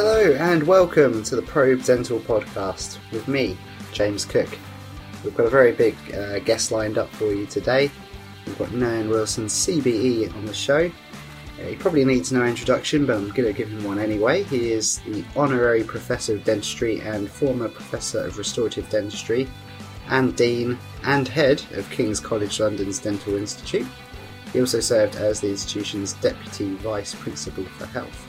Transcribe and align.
Hello 0.00 0.32
and 0.34 0.62
welcome 0.62 1.24
to 1.24 1.34
the 1.34 1.42
Probe 1.42 1.82
Dental 1.82 2.20
Podcast 2.20 2.98
with 3.10 3.26
me, 3.26 3.58
James 3.92 4.24
Cook. 4.24 4.48
We've 5.24 5.36
got 5.36 5.46
a 5.46 5.50
very 5.50 5.72
big 5.72 5.96
uh, 6.14 6.38
guest 6.38 6.70
lined 6.70 6.98
up 6.98 7.10
for 7.10 7.32
you 7.32 7.46
today. 7.46 7.90
We've 8.46 8.56
got 8.56 8.70
Nairn 8.70 9.08
Wilson, 9.08 9.46
CBE, 9.46 10.32
on 10.36 10.46
the 10.46 10.54
show. 10.54 10.86
Uh, 10.86 11.62
he 11.64 11.74
probably 11.74 12.04
needs 12.04 12.30
no 12.30 12.44
introduction, 12.44 13.06
but 13.06 13.16
I'm 13.16 13.30
going 13.30 13.48
to 13.48 13.52
give 13.52 13.70
him 13.70 13.82
one 13.82 13.98
anyway. 13.98 14.44
He 14.44 14.70
is 14.70 15.00
the 15.00 15.24
Honorary 15.34 15.82
Professor 15.82 16.36
of 16.36 16.44
Dentistry 16.44 17.00
and 17.00 17.28
former 17.28 17.68
Professor 17.68 18.24
of 18.24 18.38
Restorative 18.38 18.88
Dentistry, 18.90 19.48
and 20.10 20.36
Dean 20.36 20.78
and 21.06 21.26
Head 21.26 21.60
of 21.72 21.90
King's 21.90 22.20
College 22.20 22.60
London's 22.60 23.00
Dental 23.00 23.34
Institute. 23.34 23.88
He 24.52 24.60
also 24.60 24.78
served 24.78 25.16
as 25.16 25.40
the 25.40 25.50
institution's 25.50 26.12
Deputy 26.12 26.76
Vice 26.76 27.16
Principal 27.16 27.64
for 27.64 27.86
Health. 27.86 28.27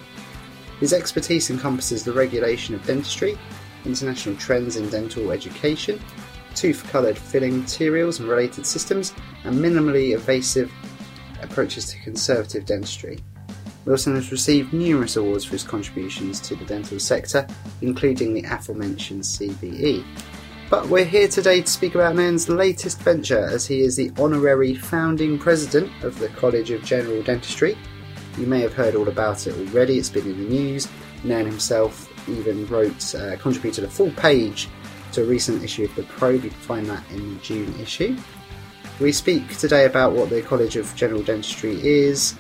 His 0.79 0.93
expertise 0.93 1.49
encompasses 1.49 2.03
the 2.03 2.13
regulation 2.13 2.75
of 2.75 2.85
dentistry, 2.85 3.37
international 3.85 4.35
trends 4.35 4.75
in 4.75 4.89
dental 4.89 5.31
education, 5.31 5.99
tooth 6.55 6.87
coloured 6.89 7.17
filling 7.17 7.59
materials 7.59 8.19
and 8.19 8.29
related 8.29 8.65
systems, 8.65 9.13
and 9.43 9.57
minimally 9.59 10.13
invasive 10.13 10.71
approaches 11.41 11.85
to 11.85 11.99
conservative 11.99 12.65
dentistry. 12.65 13.19
Wilson 13.85 14.15
has 14.15 14.31
received 14.31 14.73
numerous 14.73 15.15
awards 15.15 15.45
for 15.45 15.53
his 15.53 15.63
contributions 15.63 16.39
to 16.41 16.55
the 16.55 16.65
dental 16.65 16.99
sector, 16.99 17.47
including 17.81 18.33
the 18.33 18.43
aforementioned 18.43 19.23
CBE. 19.23 20.03
But 20.69 20.87
we're 20.87 21.05
here 21.05 21.27
today 21.27 21.61
to 21.61 21.67
speak 21.67 21.95
about 21.95 22.15
Nairn's 22.15 22.47
latest 22.47 23.01
venture, 23.01 23.47
as 23.47 23.65
he 23.65 23.81
is 23.81 23.95
the 23.95 24.11
honorary 24.19 24.75
founding 24.75 25.39
president 25.39 25.91
of 26.03 26.19
the 26.19 26.29
College 26.29 26.69
of 26.71 26.83
General 26.83 27.23
Dentistry. 27.23 27.75
You 28.39 28.47
may 28.47 28.61
have 28.61 28.73
heard 28.73 28.95
all 28.95 29.09
about 29.09 29.45
it 29.47 29.53
already, 29.55 29.97
it's 29.97 30.09
been 30.09 30.25
in 30.25 30.37
the 30.37 30.49
news. 30.49 30.87
Nairn 31.25 31.45
himself 31.45 32.09
even 32.29 32.65
wrote, 32.67 33.13
uh, 33.13 33.35
contributed 33.37 33.83
a 33.83 33.89
full 33.89 34.11
page 34.11 34.69
to 35.11 35.23
a 35.23 35.25
recent 35.25 35.61
issue 35.63 35.83
of 35.83 35.93
the 35.95 36.03
Probe. 36.03 36.45
You 36.45 36.49
can 36.49 36.59
find 36.59 36.85
that 36.87 37.03
in 37.11 37.35
the 37.35 37.39
June 37.41 37.77
issue. 37.81 38.15
We 39.01 39.11
speak 39.11 39.57
today 39.57 39.85
about 39.85 40.13
what 40.13 40.29
the 40.29 40.41
College 40.41 40.77
of 40.77 40.95
General 40.95 41.21
Dentistry 41.21 41.79
is, 41.85 42.35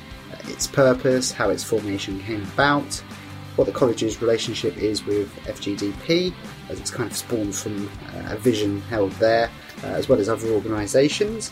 its 0.45 0.67
purpose, 0.67 1.31
how 1.31 1.49
its 1.49 1.63
formation 1.63 2.19
came 2.21 2.43
about, 2.43 2.93
what 3.55 3.65
the 3.65 3.73
college's 3.73 4.21
relationship 4.21 4.77
is 4.77 5.05
with 5.05 5.33
FGDP, 5.45 6.33
as 6.69 6.79
it's 6.79 6.91
kind 6.91 7.09
of 7.09 7.17
spawned 7.17 7.55
from 7.55 7.87
uh, 7.87 8.33
a 8.33 8.37
vision 8.37 8.81
held 8.83 9.11
there, 9.13 9.49
uh, 9.83 9.87
as 9.87 10.07
well 10.07 10.19
as 10.19 10.29
other 10.29 10.47
organisations. 10.49 11.51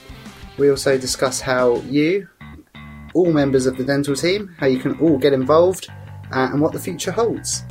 We 0.57 0.69
also 0.69 0.97
discuss 0.97 1.41
how 1.41 1.77
you, 1.81 2.27
all 3.17 3.33
members 3.33 3.65
of 3.65 3.77
the 3.77 3.83
dental 3.83 4.15
team, 4.15 4.55
how 4.59 4.67
you 4.67 4.77
can 4.77 4.97
all 4.99 5.17
get 5.17 5.33
involved, 5.33 5.87
uh, 6.31 6.49
and 6.51 6.61
what 6.61 6.71
the 6.71 6.79
future 6.79 7.11
holds. 7.11 7.63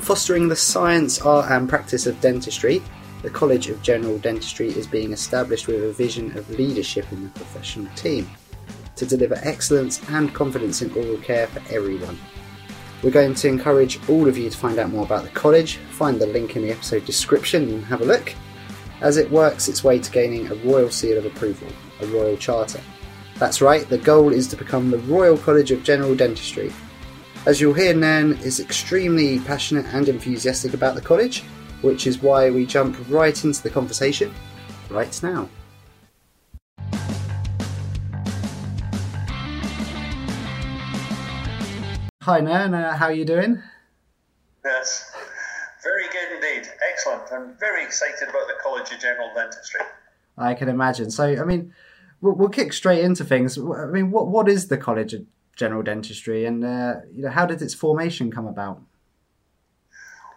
Fostering 0.00 0.48
the 0.48 0.56
science, 0.56 1.20
art, 1.20 1.48
and 1.52 1.68
practice 1.68 2.06
of 2.06 2.20
dentistry, 2.20 2.82
the 3.22 3.30
College 3.30 3.68
of 3.68 3.80
General 3.82 4.18
Dentistry 4.18 4.68
is 4.70 4.88
being 4.88 5.12
established 5.12 5.68
with 5.68 5.84
a 5.84 5.92
vision 5.92 6.36
of 6.36 6.50
leadership 6.50 7.06
in 7.12 7.22
the 7.22 7.28
professional 7.30 7.86
team 7.94 8.28
to 8.96 9.06
deliver 9.06 9.36
excellence 9.42 10.02
and 10.10 10.34
confidence 10.34 10.82
in 10.82 10.90
oral 10.94 11.18
care 11.18 11.46
for 11.46 11.62
everyone. 11.72 12.18
We're 13.02 13.10
going 13.10 13.34
to 13.34 13.48
encourage 13.48 14.00
all 14.08 14.26
of 14.26 14.36
you 14.36 14.50
to 14.50 14.56
find 14.56 14.78
out 14.78 14.90
more 14.90 15.04
about 15.04 15.22
the 15.22 15.30
college. 15.30 15.76
Find 15.92 16.20
the 16.20 16.26
link 16.26 16.56
in 16.56 16.62
the 16.62 16.72
episode 16.72 17.04
description 17.04 17.68
and 17.68 17.84
have 17.84 18.00
a 18.00 18.04
look, 18.04 18.34
as 19.00 19.16
it 19.16 19.30
works 19.30 19.68
its 19.68 19.84
way 19.84 20.00
to 20.00 20.10
gaining 20.10 20.50
a 20.50 20.54
Royal 20.56 20.90
Seal 20.90 21.18
of 21.18 21.24
Approval, 21.24 21.68
a 22.00 22.06
Royal 22.06 22.36
Charter. 22.36 22.80
That's 23.40 23.62
right, 23.62 23.88
the 23.88 23.96
goal 23.96 24.34
is 24.34 24.46
to 24.48 24.56
become 24.56 24.90
the 24.90 24.98
Royal 24.98 25.38
College 25.38 25.70
of 25.70 25.82
General 25.82 26.14
Dentistry. 26.14 26.70
As 27.46 27.58
you'll 27.58 27.72
hear, 27.72 27.94
Nairn 27.94 28.32
is 28.40 28.60
extremely 28.60 29.38
passionate 29.40 29.86
and 29.94 30.06
enthusiastic 30.10 30.74
about 30.74 30.94
the 30.94 31.00
college, 31.00 31.40
which 31.80 32.06
is 32.06 32.20
why 32.20 32.50
we 32.50 32.66
jump 32.66 32.98
right 33.08 33.42
into 33.42 33.62
the 33.62 33.70
conversation 33.70 34.34
right 34.90 35.18
now. 35.22 35.48
Hi, 42.20 42.40
Nairn. 42.40 42.74
Uh, 42.74 42.94
how 42.94 43.06
are 43.06 43.12
you 43.12 43.24
doing? 43.24 43.62
Yes, 44.66 45.16
very 45.82 46.04
good 46.12 46.34
indeed. 46.34 46.70
Excellent. 46.92 47.22
I'm 47.32 47.56
very 47.58 47.84
excited 47.84 48.28
about 48.28 48.48
the 48.48 48.56
College 48.62 48.92
of 48.92 49.00
General 49.00 49.30
Dentistry. 49.34 49.80
I 50.36 50.52
can 50.52 50.68
imagine. 50.68 51.10
So, 51.10 51.24
I 51.24 51.44
mean, 51.44 51.72
we'll, 52.20 52.34
we'll 52.34 52.48
kick 52.48 52.72
straight 52.72 53.04
into 53.04 53.24
things. 53.24 53.58
I 53.58 53.86
mean, 53.86 54.10
what 54.10 54.28
what 54.28 54.48
is 54.48 54.68
the 54.68 54.76
College 54.76 55.14
of 55.14 55.26
General 55.56 55.82
Dentistry, 55.82 56.44
and 56.44 56.64
uh, 56.64 56.96
you 57.12 57.22
know, 57.22 57.30
how 57.30 57.46
did 57.46 57.62
its 57.62 57.74
formation 57.74 58.30
come 58.30 58.46
about? 58.46 58.80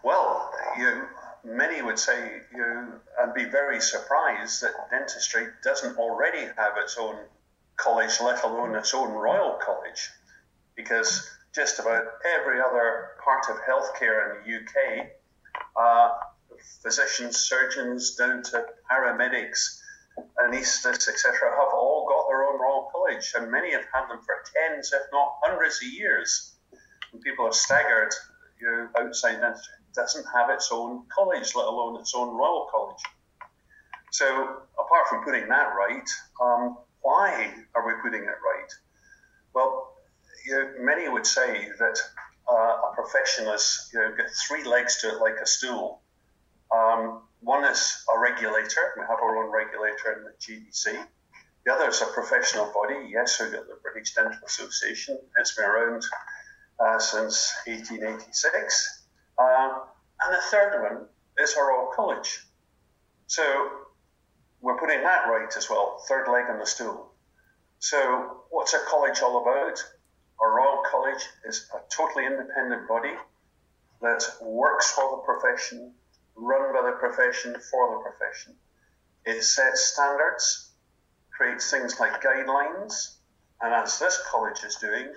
Well, 0.04 0.52
you 0.78 1.08
many 1.46 1.82
would 1.82 2.00
say 2.00 2.42
you 2.56 2.94
and 3.22 3.34
be 3.34 3.46
very 3.46 3.80
surprised 3.80 4.62
that 4.62 4.72
dentistry 4.90 5.48
doesn't 5.64 5.98
already 5.98 6.46
have 6.58 6.74
its 6.78 6.98
own 6.98 7.16
college, 7.78 8.20
let 8.22 8.44
alone 8.44 8.76
its 8.76 8.94
own 8.94 9.12
Royal 9.12 9.58
College, 9.62 10.10
because 10.76 11.30
just 11.54 11.80
about 11.80 12.06
every 12.40 12.60
other 12.60 13.10
part 13.24 13.46
of 13.50 13.58
healthcare 13.58 14.36
in 14.36 14.52
the 14.52 14.58
UK, 14.58 15.08
uh, 15.76 16.10
physicians, 16.82 17.38
surgeons, 17.38 18.16
down 18.16 18.42
to 18.44 18.66
paramedics, 18.90 19.80
anaesthetists, 20.18 21.08
etc., 21.08 21.50
have 21.52 21.74
all 21.74 22.06
got 22.08 22.28
their 22.28 22.44
own 22.44 22.60
Royal 22.60 22.90
College, 22.92 23.34
and 23.36 23.52
many 23.52 23.72
have 23.72 23.86
had 23.94 24.08
them 24.10 24.20
for 24.26 24.36
tens, 24.54 24.92
if 24.94 25.02
not 25.12 25.38
hundreds 25.44 25.82
of 25.82 25.88
years. 25.90 26.56
And 27.12 27.22
people 27.22 27.46
are 27.46 27.54
staggered, 27.54 28.14
you 28.60 28.68
know, 28.68 28.90
outside 29.00 29.40
doesn't 29.96 30.26
have 30.34 30.50
its 30.50 30.70
own 30.72 31.04
college, 31.14 31.54
let 31.56 31.66
alone 31.68 32.00
its 32.00 32.14
own 32.16 32.36
Royal 32.36 32.68
College. 32.72 33.02
So, 34.12 34.62
apart 34.80 35.08
from 35.10 35.24
putting 35.24 35.48
that 35.50 35.74
right, 35.76 36.10
um, 36.42 36.78
why 37.02 37.52
are 37.76 37.86
we 37.86 37.94
putting 38.02 38.24
it 38.24 38.28
right? 38.28 38.72
Well, 39.54 39.94
you 40.46 40.54
know, 40.54 40.74
many 40.80 41.08
would 41.10 41.26
say 41.26 41.70
that 41.80 41.98
uh, 42.50 42.54
a 42.54 42.94
profession 42.96 43.46
has 43.46 43.90
you 43.94 44.00
know, 44.00 44.16
got 44.16 44.28
three 44.48 44.64
legs 44.64 45.02
to 45.02 45.10
it 45.10 45.20
like 45.20 45.36
a 45.42 45.46
stool. 45.46 46.02
Um, 46.72 47.22
one 47.44 47.66
is 47.66 48.04
a 48.16 48.20
regulator. 48.20 48.94
We 48.98 49.02
have 49.02 49.20
our 49.22 49.44
own 49.44 49.52
regulator 49.52 50.14
in 50.18 50.24
the 50.24 50.34
GDC. 50.40 51.06
The 51.66 51.74
other 51.74 51.90
is 51.90 52.02
a 52.02 52.08
professional 52.08 52.72
body. 52.74 53.10
Yes, 53.10 53.40
we've 53.40 53.52
got 53.52 53.68
the 53.68 53.78
British 53.82 54.14
Dental 54.14 54.40
Association. 54.46 55.18
It's 55.40 55.56
been 55.56 55.66
around 55.66 56.04
uh, 56.80 57.00
since 57.00 57.54
1886. 57.66 59.04
Um, 59.40 59.82
and 60.26 60.36
the 60.36 60.42
third 60.52 60.84
one 60.84 61.06
is 61.38 61.56
our 61.56 61.70
Royal 61.70 61.92
College. 61.96 62.40
So 63.28 63.44
we're 64.62 64.78
putting 64.78 65.02
that 65.02 65.28
right 65.28 65.52
as 65.56 65.70
well, 65.70 66.04
third 66.08 66.32
leg 66.32 66.46
on 66.50 66.60
the 66.60 66.66
stool. 66.66 67.12
So 67.80 68.44
what's 68.50 68.74
a 68.74 68.80
college 68.88 69.22
all 69.22 69.42
about? 69.42 69.84
Our 70.40 70.56
Royal 70.56 70.84
College 70.90 71.24
is 71.46 71.70
a 71.74 71.80
totally 71.94 72.26
independent 72.26 72.88
body 72.88 73.14
that 74.02 74.24
works 74.42 74.92
for 74.92 75.18
the 75.18 75.24
profession, 75.24 75.94
run 76.36 76.74
by 76.74 76.90
the 76.90 76.98
profession, 76.98 77.56
for 77.72 77.96
the 77.96 78.10
profession. 78.10 78.56
It 79.26 79.44
sets 79.44 79.94
standards, 79.94 80.72
creates 81.32 81.70
things 81.72 82.00
like 82.00 82.22
guidelines, 82.22 83.16
and 83.62 83.74
as 83.74 84.00
this 84.00 84.20
college 84.30 84.64
is 84.64 84.76
doing, 84.76 85.08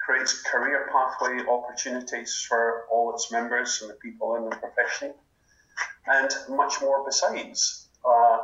creates 0.00 0.42
career 0.42 0.88
pathway 0.92 1.44
opportunities 1.46 2.44
for 2.48 2.84
all 2.90 3.12
its 3.14 3.30
members 3.30 3.80
and 3.82 3.90
the 3.90 3.94
people 3.94 4.36
in 4.36 4.44
the 4.44 4.56
profession, 4.56 5.12
and 6.06 6.30
much 6.48 6.80
more 6.80 7.04
besides. 7.04 7.88
Uh, 8.04 8.38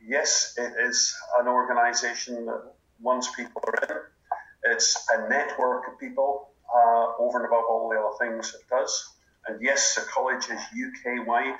yes, 0.00 0.54
it 0.56 0.72
is 0.78 1.14
an 1.38 1.48
organisation 1.48 2.46
that 2.46 2.62
once 3.00 3.28
people 3.34 3.62
are 3.66 3.96
in, 3.96 4.72
it's 4.72 5.08
a 5.12 5.28
network 5.28 5.88
of 5.88 5.98
people 5.98 6.50
uh, 6.74 7.06
over 7.18 7.38
and 7.38 7.46
above 7.46 7.64
all 7.68 7.88
the 7.88 7.98
other 7.98 8.16
things 8.18 8.54
it 8.54 8.68
does. 8.68 9.08
And 9.46 9.60
yes, 9.62 9.94
the 9.94 10.02
college 10.02 10.44
is 10.44 10.60
UK 10.60 11.26
wide, 11.26 11.56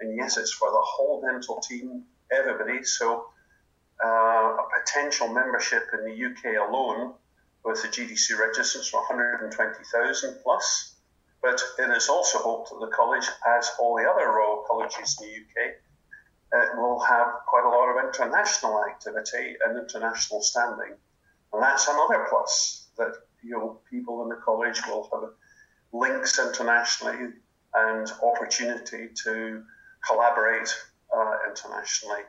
and 0.00 0.16
yes, 0.16 0.36
it's 0.36 0.52
for 0.52 0.70
the 0.70 0.80
whole 0.82 1.20
dental 1.20 1.60
team, 1.60 2.04
everybody. 2.32 2.84
So 2.84 3.26
uh, 4.02 4.08
a 4.08 4.66
potential 4.80 5.28
membership 5.28 5.82
in 5.92 6.04
the 6.04 6.24
UK 6.24 6.68
alone 6.68 7.14
with 7.64 7.82
the 7.82 7.88
GDC 7.88 8.38
registers 8.38 8.88
for 8.88 9.00
120,000 9.00 10.38
plus. 10.42 10.94
But 11.42 11.60
it 11.78 11.90
is 11.96 12.08
also 12.08 12.38
hoped 12.38 12.70
that 12.70 12.80
the 12.80 12.94
college, 12.94 13.26
as 13.46 13.70
all 13.78 13.96
the 13.96 14.08
other 14.08 14.28
Royal 14.28 14.64
Colleges 14.66 15.18
in 15.20 15.28
the 15.28 15.34
UK, 15.34 15.74
uh, 16.52 16.80
will 16.80 17.00
have 17.00 17.28
quite 17.46 17.64
a 17.64 17.68
lot 17.68 17.88
of 17.88 18.04
international 18.04 18.84
activity 18.84 19.56
and 19.64 19.78
international 19.78 20.42
standing. 20.42 20.96
And 21.52 21.62
that's 21.62 21.88
another 21.88 22.26
plus 22.28 22.88
that 22.98 23.12
you 23.42 23.52
know 23.52 23.80
people 23.90 24.22
in 24.22 24.28
the 24.28 24.36
college 24.36 24.80
will 24.86 25.08
have 25.12 25.30
links 25.92 26.38
internationally 26.38 27.32
and 27.74 28.12
opportunity 28.22 29.08
to 29.24 29.62
collaborate 30.06 30.74
uh, 31.14 31.36
internationally 31.48 32.22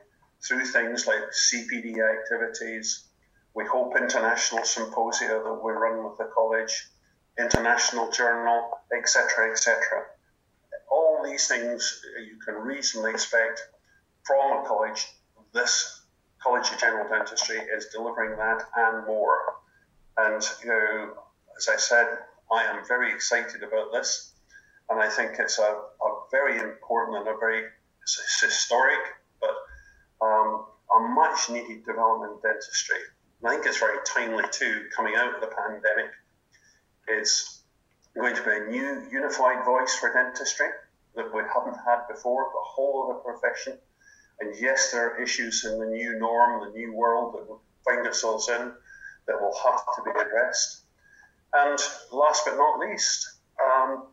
through 0.46 0.64
things 0.64 1.06
like 1.06 1.20
CPD 1.30 1.96
activities. 1.98 3.04
We 3.54 3.64
hope 3.64 3.96
international 3.96 4.64
symposia 4.64 5.28
that 5.28 5.60
we 5.64 5.72
run 5.72 6.04
with 6.04 6.18
the 6.18 6.28
college, 6.34 6.88
international 7.38 8.10
journal, 8.10 8.70
etc., 8.96 9.50
etc. 9.50 10.04
All 10.90 11.22
these 11.24 11.46
things 11.48 12.02
you 12.18 12.38
can 12.44 12.54
reasonably 12.54 13.12
expect 13.12 13.60
from 14.24 14.64
a 14.64 14.66
college. 14.66 15.06
This 15.52 16.02
College 16.42 16.70
of 16.72 16.78
General 16.78 17.08
Dentistry 17.08 17.58
is 17.58 17.86
delivering 17.86 18.36
that 18.36 18.62
and 18.76 19.06
more. 19.06 19.38
And 20.16 20.42
you 20.62 20.70
know, 20.70 21.12
as 21.56 21.68
I 21.68 21.76
said, 21.76 22.18
I 22.52 22.64
am 22.64 22.86
very 22.86 23.12
excited 23.12 23.62
about 23.62 23.92
this, 23.92 24.32
and 24.90 25.00
I 25.00 25.08
think 25.08 25.32
it's 25.38 25.58
a, 25.58 25.62
a 25.62 26.10
very 26.30 26.58
important 26.58 27.18
and 27.18 27.28
a 27.28 27.38
very 27.38 27.62
historic, 28.42 28.98
but 29.40 29.54
um, 30.20 30.66
a 30.94 31.00
much 31.00 31.48
needed 31.50 31.84
development 31.86 32.32
in 32.32 32.50
dentistry. 32.50 32.98
And 33.40 33.50
I 33.50 33.54
think 33.54 33.66
it's 33.66 33.78
very 33.78 33.98
timely 34.04 34.44
too, 34.50 34.84
coming 34.94 35.14
out 35.16 35.34
of 35.34 35.40
the 35.40 35.48
pandemic. 35.48 36.10
It's 37.08 37.62
going 38.14 38.36
to 38.36 38.42
be 38.42 38.50
a 38.50 38.70
new 38.70 39.08
unified 39.10 39.64
voice 39.64 39.94
for 39.94 40.12
dentistry 40.12 40.68
that 41.16 41.32
we 41.34 41.42
haven't 41.54 41.78
had 41.86 42.06
before, 42.08 42.44
the 42.52 42.60
whole 42.62 43.10
of 43.10 43.16
the 43.16 43.22
profession. 43.22 43.78
And 44.40 44.54
yes, 44.60 44.92
there 44.92 45.10
are 45.10 45.22
issues 45.22 45.64
in 45.64 45.78
the 45.78 45.86
new 45.86 46.18
norm, 46.18 46.68
the 46.68 46.78
new 46.78 46.94
world 46.94 47.34
that 47.34 47.48
we 47.48 47.56
find 47.84 48.06
ourselves 48.06 48.48
in 48.48 48.72
that 49.26 49.40
will 49.40 49.56
have 49.64 49.80
to 49.96 50.02
be 50.04 50.10
addressed. 50.10 50.81
And 51.54 51.78
last 52.12 52.44
but 52.44 52.56
not 52.56 52.78
least, 52.78 53.28
um, 53.62 54.06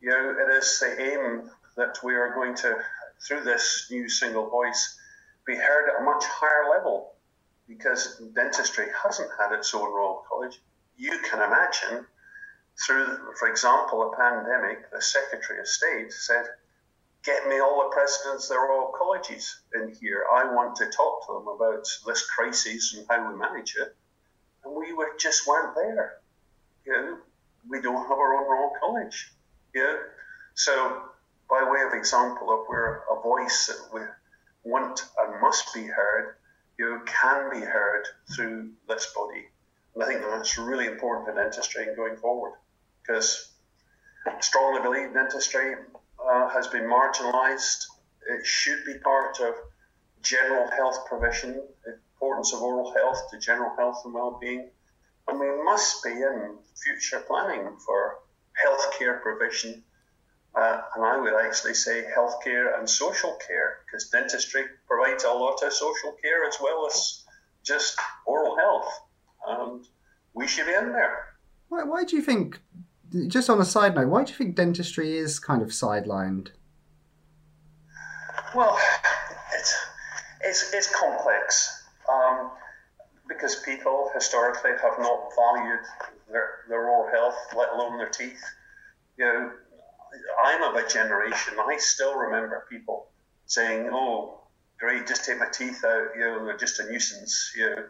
you 0.00 0.08
know, 0.10 0.30
it 0.38 0.54
is 0.56 0.78
the 0.80 1.00
aim 1.00 1.50
that 1.76 1.98
we 2.02 2.14
are 2.14 2.34
going 2.34 2.54
to, 2.56 2.76
through 3.26 3.44
this 3.44 3.88
new 3.90 4.08
single 4.08 4.48
voice, 4.48 4.98
be 5.46 5.56
heard 5.56 5.90
at 5.90 6.00
a 6.00 6.04
much 6.04 6.24
higher 6.24 6.70
level 6.70 7.12
because 7.68 8.20
dentistry 8.34 8.86
hasn't 9.02 9.30
had 9.38 9.52
its 9.52 9.74
own 9.74 9.92
Royal 9.92 10.24
College. 10.28 10.60
You 10.96 11.18
can 11.18 11.40
imagine 11.40 12.06
through, 12.84 13.34
for 13.38 13.48
example, 13.48 14.10
a 14.12 14.16
pandemic, 14.16 14.90
the 14.90 15.02
Secretary 15.02 15.60
of 15.60 15.66
State 15.66 16.12
said, 16.12 16.46
get 17.24 17.46
me 17.46 17.60
all 17.60 17.84
the 17.84 17.94
presidents 17.94 18.44
of 18.44 18.56
the 18.56 18.58
Royal 18.58 18.92
Colleges 18.96 19.60
in 19.74 19.94
here. 20.00 20.24
I 20.32 20.52
want 20.52 20.76
to 20.76 20.86
talk 20.86 21.26
to 21.26 21.34
them 21.34 21.48
about 21.48 21.86
this 22.06 22.26
crisis 22.26 22.94
and 22.94 23.06
how 23.08 23.30
we 23.30 23.38
manage 23.38 23.76
it. 23.76 23.94
And 24.64 24.74
we 24.74 24.92
were, 24.92 25.10
just 25.18 25.46
weren't 25.46 25.74
there. 25.74 26.19
Know, 26.90 27.18
we 27.68 27.80
don't 27.80 28.02
have 28.02 28.18
our 28.18 28.34
own 28.34 28.50
Royal 28.50 28.72
College. 28.80 29.32
Know? 29.76 29.98
So, 30.54 31.02
by 31.48 31.62
way 31.70 31.82
of 31.86 31.94
example 31.94 32.52
of 32.52 32.66
where 32.66 33.04
a 33.10 33.22
voice 33.22 33.68
that 33.68 33.94
we 33.94 34.00
want 34.64 35.00
and 35.18 35.40
must 35.40 35.72
be 35.72 35.84
heard, 35.84 36.34
you 36.78 37.00
can 37.06 37.50
be 37.50 37.64
heard 37.64 38.04
through 38.34 38.70
this 38.88 39.12
body. 39.14 39.46
And 39.94 40.02
I 40.02 40.06
think 40.06 40.20
that's 40.22 40.58
really 40.58 40.86
important 40.86 41.26
for 41.26 41.34
dentistry 41.34 41.86
going 41.94 42.16
forward 42.16 42.54
because 43.02 43.52
I 44.26 44.40
strongly 44.40 44.82
believe 44.82 45.14
dentistry 45.14 45.74
uh, 46.18 46.48
has 46.48 46.66
been 46.66 46.84
marginalised. 46.84 47.84
It 48.28 48.44
should 48.44 48.84
be 48.84 48.98
part 48.98 49.38
of 49.40 49.54
general 50.22 50.68
health 50.70 51.06
provision, 51.06 51.62
importance 51.86 52.52
of 52.52 52.62
oral 52.62 52.92
health 52.94 53.30
to 53.30 53.38
general 53.38 53.74
health 53.76 54.02
and 54.04 54.12
well-being, 54.12 54.70
and 55.30 55.38
we 55.38 55.64
must 55.64 56.02
be 56.02 56.10
in 56.10 56.58
future 56.82 57.24
planning 57.26 57.76
for 57.86 58.18
healthcare 58.66 59.22
provision. 59.22 59.82
Uh, 60.54 60.80
and 60.96 61.04
I 61.04 61.20
would 61.20 61.32
actually 61.46 61.74
say 61.74 62.04
healthcare 62.16 62.76
and 62.76 62.90
social 62.90 63.38
care, 63.46 63.78
because 63.86 64.08
dentistry 64.08 64.64
provides 64.88 65.22
a 65.22 65.30
lot 65.30 65.62
of 65.62 65.72
social 65.72 66.12
care 66.20 66.44
as 66.48 66.56
well 66.60 66.86
as 66.86 67.24
just 67.64 67.96
oral 68.26 68.56
health, 68.56 69.00
and 69.46 69.86
we 70.34 70.48
should 70.48 70.66
be 70.66 70.74
in 70.74 70.92
there. 70.92 71.36
Why, 71.68 71.84
why 71.84 72.04
do 72.04 72.16
you 72.16 72.22
think 72.22 72.58
just 73.28 73.48
on 73.48 73.60
a 73.60 73.64
side 73.64 73.94
note, 73.94 74.08
why 74.08 74.24
do 74.24 74.32
you 74.32 74.38
think 74.38 74.56
dentistry 74.56 75.16
is 75.16 75.38
kind 75.38 75.62
of 75.62 75.68
sidelined? 75.68 76.48
Well, 78.54 78.76
it's 79.54 79.76
it's, 80.42 80.74
it's 80.74 80.94
complex 80.94 81.84
um, 82.12 82.39
because 83.40 83.56
people 83.56 84.10
historically 84.14 84.72
have 84.82 84.98
not 84.98 85.30
valued 85.34 85.80
their, 86.30 86.48
their 86.68 86.88
oral 86.88 87.10
health, 87.10 87.36
let 87.56 87.72
alone 87.72 87.96
their 87.96 88.08
teeth. 88.08 88.42
You 89.16 89.24
know, 89.24 89.50
I'm 90.44 90.62
of 90.62 90.82
a 90.82 90.86
generation. 90.88 91.54
I 91.58 91.76
still 91.78 92.18
remember 92.18 92.66
people 92.70 93.06
saying, 93.46 93.88
"Oh, 93.92 94.40
great, 94.78 95.06
just 95.06 95.24
take 95.24 95.38
my 95.38 95.48
teeth 95.48 95.84
out. 95.84 96.08
You 96.14 96.20
know, 96.20 96.44
they're 96.44 96.56
just 96.56 96.80
a 96.80 96.90
nuisance." 96.90 97.52
You 97.56 97.70
know, 97.70 97.84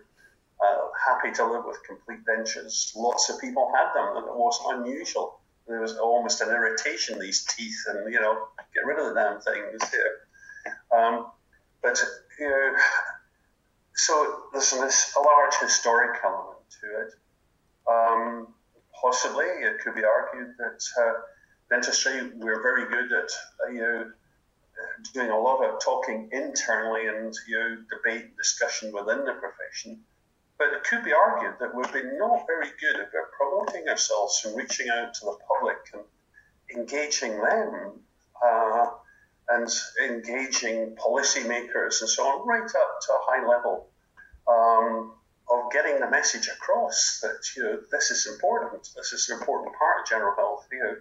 uh, 0.65 0.79
happy 1.07 1.33
to 1.35 1.47
live 1.47 1.65
with 1.65 1.79
complete 1.87 2.21
dentures. 2.27 2.95
Lots 2.95 3.31
of 3.31 3.41
people 3.41 3.73
had 3.75 3.93
them, 3.95 4.17
and 4.17 4.27
it 4.27 4.35
was 4.35 4.61
unusual. 4.69 5.41
There 5.67 5.81
was 5.81 5.97
almost 5.99 6.41
an 6.41 6.49
irritation 6.49 7.19
these 7.19 7.45
teeth, 7.45 7.79
and 7.89 8.13
you 8.13 8.21
know, 8.21 8.49
get 8.75 8.85
rid 8.87 8.99
of 8.99 9.07
the 9.07 9.15
damn 9.15 9.41
things. 9.41 9.95
Um, 10.93 11.27
but 11.83 12.03
you 12.39 12.49
know, 12.49 12.77
so 13.95 14.43
there's 14.53 14.73
a 14.73 15.21
large 15.21 15.55
historic 15.61 16.21
element 16.25 16.59
to 16.81 16.87
it. 17.03 17.15
Um, 17.89 18.49
possibly, 19.01 19.47
it 19.47 19.81
could 19.81 19.95
be 19.95 20.05
argued 20.05 20.55
that 20.59 20.83
uh, 21.01 21.13
dentistry 21.69 22.31
we're 22.37 22.63
very 22.63 22.89
good 22.89 23.13
at 23.13 23.31
uh, 23.65 23.71
you 23.73 23.81
know 23.81 24.11
doing 25.13 25.31
a 25.31 25.39
lot 25.39 25.63
of 25.65 25.81
talking 25.83 26.29
internally 26.33 27.07
and 27.07 27.35
you 27.49 27.59
know 27.59 27.77
debate 27.91 28.37
discussion 28.37 28.93
within 28.93 29.25
the 29.25 29.33
profession 29.33 30.01
but 30.61 30.75
it 30.75 30.85
could 30.85 31.03
be 31.03 31.13
argued 31.13 31.55
that 31.59 31.75
we've 31.75 31.91
been 31.91 32.19
not 32.19 32.47
very 32.47 32.69
good 32.79 33.01
at 33.01 33.09
promoting 33.33 33.89
ourselves 33.89 34.45
and 34.45 34.55
reaching 34.55 34.89
out 34.91 35.15
to 35.15 35.25
the 35.25 35.37
public 35.49 35.79
and 35.95 36.79
engaging 36.79 37.33
them 37.41 37.93
uh, 38.47 38.87
and 39.49 39.69
engaging 40.05 40.95
policymakers 40.97 42.03
and 42.03 42.11
so 42.11 42.25
on, 42.25 42.47
right 42.47 42.63
up 42.63 42.90
to 43.01 43.13
a 43.13 43.21
high 43.23 43.47
level 43.47 43.89
um, 44.49 45.13
of 45.51 45.73
getting 45.73 46.01
the 46.01 46.11
message 46.11 46.49
across 46.49 47.21
that 47.23 47.39
you 47.57 47.63
know 47.63 47.81
this 47.91 48.11
is 48.11 48.27
important. 48.27 48.89
This 48.97 49.13
is 49.13 49.29
an 49.29 49.39
important 49.39 49.75
part 49.77 50.01
of 50.01 50.09
general 50.09 50.35
health. 50.37 50.67
You 50.73 50.79
know, 50.79 50.97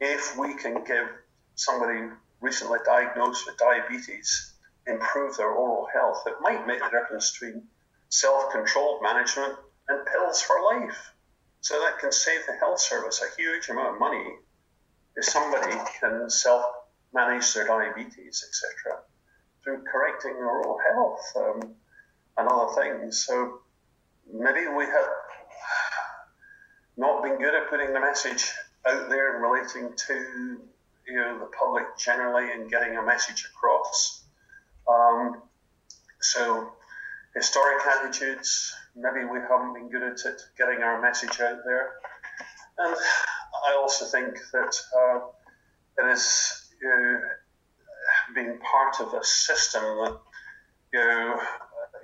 if 0.00 0.36
we 0.38 0.54
can 0.54 0.84
give 0.84 1.08
somebody 1.54 2.08
recently 2.40 2.78
diagnosed 2.84 3.46
with 3.46 3.56
diabetes 3.56 4.52
improve 4.86 5.36
their 5.36 5.50
oral 5.50 5.86
health, 5.92 6.24
it 6.26 6.34
might 6.40 6.66
make 6.66 6.80
the 6.80 6.90
difference 6.90 7.30
between 7.30 7.62
self 8.08 8.52
controlled 8.52 9.02
management, 9.02 9.54
and 9.88 10.06
pills 10.06 10.42
for 10.42 10.62
life. 10.62 11.12
So 11.60 11.78
that 11.80 11.98
can 11.98 12.12
save 12.12 12.40
the 12.46 12.54
health 12.54 12.80
service 12.80 13.22
a 13.22 13.40
huge 13.40 13.68
amount 13.68 13.94
of 13.94 14.00
money 14.00 14.36
if 15.16 15.24
somebody 15.24 15.76
can 16.00 16.28
self 16.30 16.64
manage 17.12 17.52
their 17.54 17.66
diabetes, 17.66 18.44
etc., 18.46 19.02
through 19.62 19.82
correcting 19.90 20.34
their 20.34 20.48
oral 20.48 20.78
health 20.92 21.32
um, 21.36 21.74
and 22.36 22.48
other 22.48 22.72
things. 22.74 23.24
So 23.24 23.60
maybe 24.32 24.66
we 24.68 24.84
have 24.84 25.08
not 26.96 27.22
been 27.22 27.38
good 27.38 27.54
at 27.54 27.70
putting 27.70 27.92
the 27.92 28.00
message 28.00 28.50
out 28.86 29.08
there 29.08 29.34
and 29.34 29.42
relating 29.42 29.96
to 29.96 30.60
you 31.06 31.16
know 31.16 31.38
the 31.38 31.50
public 31.58 31.84
generally 31.98 32.52
and 32.52 32.70
getting 32.70 32.96
a 32.96 33.02
message 33.02 33.48
across. 33.52 34.24
Um, 34.88 35.42
so 36.20 36.72
historic 37.34 37.84
attitudes. 37.86 38.74
Maybe 38.94 39.24
we 39.24 39.38
haven't 39.40 39.74
been 39.74 39.88
good 39.88 40.02
at 40.02 40.18
it, 40.24 40.42
getting 40.58 40.82
our 40.82 41.00
message 41.00 41.40
out 41.40 41.58
there. 41.64 41.94
And 42.78 42.94
I 43.68 43.76
also 43.76 44.04
think 44.04 44.38
that 44.52 44.76
uh, 44.96 45.20
it 45.98 46.12
is 46.12 46.62
know, 46.88 47.20
being 48.34 48.58
part 48.58 49.00
of 49.00 49.14
a 49.14 49.24
system 49.24 49.82
that 49.82 50.18
you 50.92 50.98
know, 50.98 51.40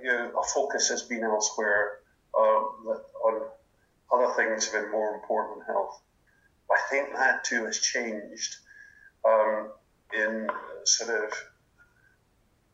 you 0.01 0.07
know, 0.07 0.39
a 0.39 0.43
focus 0.43 0.89
has 0.89 1.03
been 1.03 1.23
elsewhere 1.23 1.99
uh, 2.33 2.37
on 2.39 3.41
other 4.11 4.33
things 4.35 4.67
have 4.67 4.81
been 4.83 4.91
more 4.91 5.15
important 5.15 5.59
than 5.59 5.67
health. 5.67 6.01
I 6.71 6.77
think 6.89 7.13
that 7.13 7.43
too 7.43 7.65
has 7.65 7.79
changed 7.79 8.57
um, 9.27 9.71
in 10.13 10.47
sort 10.83 11.23
of 11.23 11.31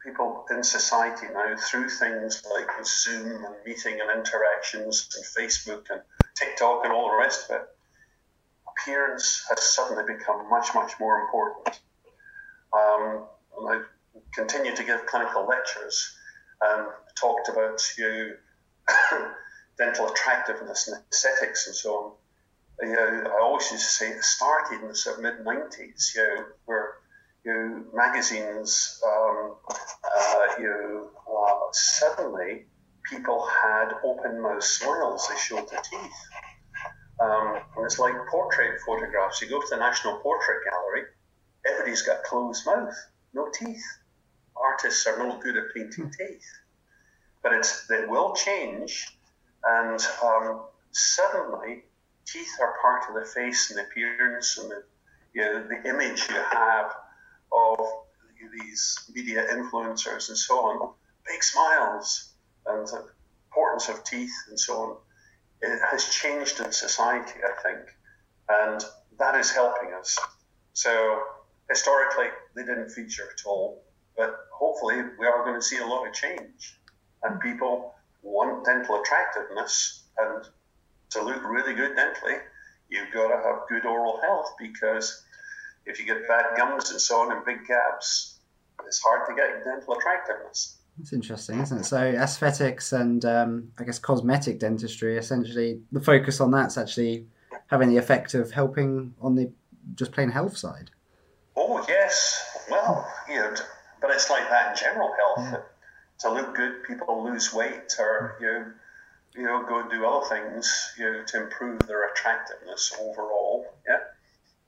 people 0.04 0.46
in 0.52 0.64
society 0.64 1.28
now 1.34 1.56
through 1.58 1.90
things 1.90 2.44
like 2.54 2.70
Zoom 2.86 3.44
and 3.44 3.56
meeting 3.66 4.00
and 4.00 4.20
interactions 4.20 5.10
and 5.16 5.26
Facebook 5.26 5.86
and 5.90 6.02
TikTok 6.36 6.82
and 6.84 6.94
all 6.94 7.10
the 7.10 7.18
rest 7.18 7.50
of 7.50 7.58
it, 7.58 7.68
appearance 8.70 9.46
has 9.50 9.64
suddenly 9.64 10.04
become 10.14 10.50
much, 10.50 10.68
much 10.76 10.94
more 11.00 11.22
important. 11.22 11.80
Um, 12.72 13.24
and 13.58 13.70
I 13.70 13.82
continue 14.34 14.76
to 14.76 14.84
give 14.84 15.06
clinical 15.06 15.46
lectures 15.46 16.16
and 16.62 16.88
talked 17.20 17.50
about 17.50 17.82
you 17.98 18.36
dental 19.78 20.08
attractiveness 20.08 20.88
and 20.88 21.02
aesthetics 21.12 21.68
and 21.68 21.76
so 21.76 21.96
on. 21.96 22.88
You 22.88 22.96
know, 22.96 23.32
I 23.32 23.42
always 23.42 23.72
used 23.72 23.86
to 23.86 23.90
say 23.90 24.10
it 24.10 24.24
started 24.24 24.82
in 24.82 24.88
the 24.88 25.18
mid 25.22 25.46
90s, 25.46 26.16
you 26.16 26.22
know, 26.22 26.46
where 26.66 26.94
you 27.46 27.54
know, 27.54 27.86
magazines, 27.94 29.00
um, 29.06 29.56
uh, 29.70 30.48
you 30.60 30.68
know, 30.68 31.10
uh, 31.32 31.72
suddenly 31.72 32.66
people 33.10 33.48
had 33.48 33.94
open 34.04 34.42
mouth 34.42 34.64
smiles. 34.64 35.28
They 35.30 35.38
showed 35.38 35.70
their 35.70 35.82
teeth. 35.82 36.20
Um, 37.22 37.60
it's 37.80 38.00
like 38.00 38.14
portrait 38.30 38.80
photographs. 38.86 39.42
You 39.42 39.50
go 39.50 39.62
to 39.62 39.68
the 39.70 39.78
National 39.78 40.18
Portrait 40.18 40.64
Gallery, 40.70 41.04
everybody's 41.66 42.02
got 42.02 42.24
closed 42.24 42.66
mouth, 42.66 42.94
no 43.36 43.50
teeth. 43.54 43.86
Artists 44.56 45.06
are 45.06 45.20
no 45.20 45.38
good 45.40 45.58
at 45.58 45.66
painting 45.76 46.12
teeth. 46.18 46.48
But 47.44 47.54
it's, 47.54 47.90
it 47.92 48.10
will 48.10 48.34
change, 48.34 49.06
and 49.64 50.00
um, 50.24 50.62
suddenly 50.92 51.84
teeth 52.26 52.50
are 52.60 52.74
part 52.82 53.04
of 53.10 53.16
the 53.16 53.30
face 53.30 53.70
and 53.70 53.78
the 53.78 53.84
appearance 53.84 54.58
and 54.58 54.72
the, 54.72 54.84
you 55.34 55.42
know, 55.42 55.68
the 55.68 55.88
image 55.88 56.28
you 56.30 56.42
have 56.52 56.92
of 57.52 57.86
these 58.60 59.12
media 59.14 59.46
influencers 59.52 60.30
and 60.30 60.38
so 60.38 60.56
on. 60.60 60.94
Big 61.28 61.44
smiles 61.44 62.34
and 62.66 62.88
the 62.88 63.06
importance 63.48 63.90
of 63.90 64.04
teeth 64.04 64.34
and 64.50 64.60
so 64.60 64.78
on. 64.78 64.98
It 65.62 65.80
has 65.92 66.06
changed 66.06 66.60
in 66.60 66.72
society, 66.72 67.40
I 67.44 67.62
think, 67.62 67.80
and 68.50 68.84
that 69.20 69.36
is 69.36 69.52
helping 69.52 69.94
us. 69.94 70.18
So 70.74 71.22
historically, 71.70 72.28
they 72.56 72.64
didn't 72.64 72.90
feature 72.90 73.24
at 73.24 73.46
all, 73.46 73.84
but 74.18 74.36
hopefully, 74.52 75.02
we 75.20 75.26
are 75.26 75.44
going 75.44 75.60
to 75.60 75.66
see 75.66 75.78
a 75.78 75.86
lot 75.86 76.08
of 76.08 76.14
change, 76.14 76.80
and 77.24 77.40
people 77.40 77.94
want 78.24 78.66
dental 78.66 79.02
attractiveness 79.02 80.04
and 80.18 80.46
to 81.12 81.24
look 81.24 81.44
really 81.44 81.74
good 81.74 81.96
dentally, 81.96 82.40
you've 82.90 83.12
got 83.14 83.30
to 83.30 83.36
have 83.36 83.68
good 83.70 83.86
oral 83.86 84.20
health 84.22 84.54
because 84.60 85.24
if 85.86 86.00
you 86.00 86.06
get 86.06 86.28
bad 86.28 86.46
gums 86.58 86.92
and 86.92 87.00
so 87.00 87.22
on 87.22 87.32
and 87.32 87.46
big 87.46 87.66
gaps, 87.68 88.40
it's 88.86 89.02
hard 89.02 89.28
to 89.28 89.36
get 89.36 89.64
dental 89.64 89.96
attractiveness. 89.96 90.78
That's 90.98 91.14
interesting, 91.14 91.60
isn't 91.62 91.80
it? 91.80 91.84
So 91.86 91.98
aesthetics 91.98 92.94
and 92.94 93.24
um, 93.26 93.72
I 93.78 93.84
guess 93.84 94.00
cosmetic 94.00 94.60
dentistry, 94.60 95.18
essentially, 95.18 95.82
the 95.92 96.00
focus 96.00 96.40
on 96.40 96.52
that's 96.52 96.78
actually 96.78 97.28
having 97.68 97.90
the 97.90 97.98
effect 97.98 98.34
of 98.34 98.52
helping 98.52 99.14
on 99.22 99.36
the 99.36 99.52
just 99.96 100.12
plain 100.12 100.30
health 100.30 100.58
side. 100.58 100.92
Oh 101.58 101.84
yes, 101.88 102.66
well, 102.70 103.12
you 103.30 103.36
know, 103.36 103.56
but 104.02 104.12
it's 104.12 104.30
like 104.30 104.50
that 104.50 104.72
in 104.72 104.78
general 104.78 105.14
health. 105.18 105.52
Yeah. 105.52 105.62
To 106.20 106.34
look 106.34 106.56
good, 106.56 106.84
people 106.84 107.24
lose 107.24 107.54
weight, 107.54 107.94
or 108.00 108.36
hmm. 108.38 108.44
you 108.44 108.52
know, 108.52 108.72
you 109.36 109.44
know, 109.44 109.66
go 109.68 109.82
and 109.82 109.90
do 109.90 110.06
other 110.06 110.26
things, 110.28 110.94
you 110.98 111.12
know, 111.12 111.24
to 111.24 111.44
improve 111.44 111.80
their 111.88 112.10
attractiveness 112.12 112.94
overall. 113.02 113.66
Yeah, 113.88 114.00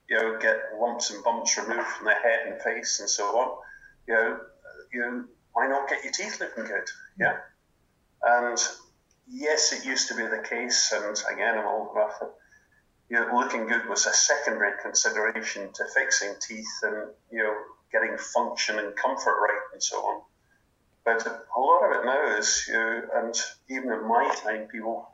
you 0.08 0.16
know, 0.16 0.38
get 0.38 0.56
lumps 0.78 1.10
and 1.10 1.22
bumps 1.24 1.58
removed 1.58 1.86
from 1.88 2.06
the 2.06 2.14
head 2.14 2.46
and 2.46 2.60
face 2.62 3.00
and 3.00 3.08
so 3.08 3.24
on. 3.38 3.58
You 4.06 4.14
know, 4.14 4.40
you 4.92 5.00
know, 5.00 5.24
why 5.52 5.66
not 5.68 5.88
get 5.88 6.04
your 6.04 6.12
teeth 6.12 6.40
looking 6.40 6.64
good? 6.64 6.88
Yeah, 7.18 7.36
hmm. 8.22 8.44
and 8.46 8.58
yes, 9.26 9.72
it 9.72 9.86
used 9.86 10.08
to 10.08 10.16
be 10.16 10.26
the 10.26 10.42
case, 10.42 10.92
and 10.92 11.16
again, 11.32 11.58
I'm 11.58 11.66
old 11.66 11.94
enough. 11.94 12.22
You 13.10 13.20
know, 13.20 13.36
looking 13.36 13.66
good 13.66 13.88
was 13.88 14.06
a 14.06 14.12
secondary 14.12 14.72
consideration 14.82 15.72
to 15.72 15.84
fixing 15.94 16.34
teeth 16.46 16.66
and 16.82 17.10
you 17.30 17.42
know 17.42 17.54
getting 17.90 18.16
function 18.18 18.78
and 18.78 18.94
comfort 18.96 19.36
right 19.40 19.62
and 19.72 19.82
so 19.82 19.96
on. 19.96 20.22
But 21.04 21.26
a 21.26 21.60
lot 21.60 21.84
of 21.84 21.96
it 21.96 22.04
now 22.04 22.36
is, 22.36 22.66
you 22.68 22.74
know, 22.74 23.02
and 23.14 23.34
even 23.70 23.90
in 23.92 24.06
my 24.06 24.28
time, 24.44 24.68
people 24.68 25.08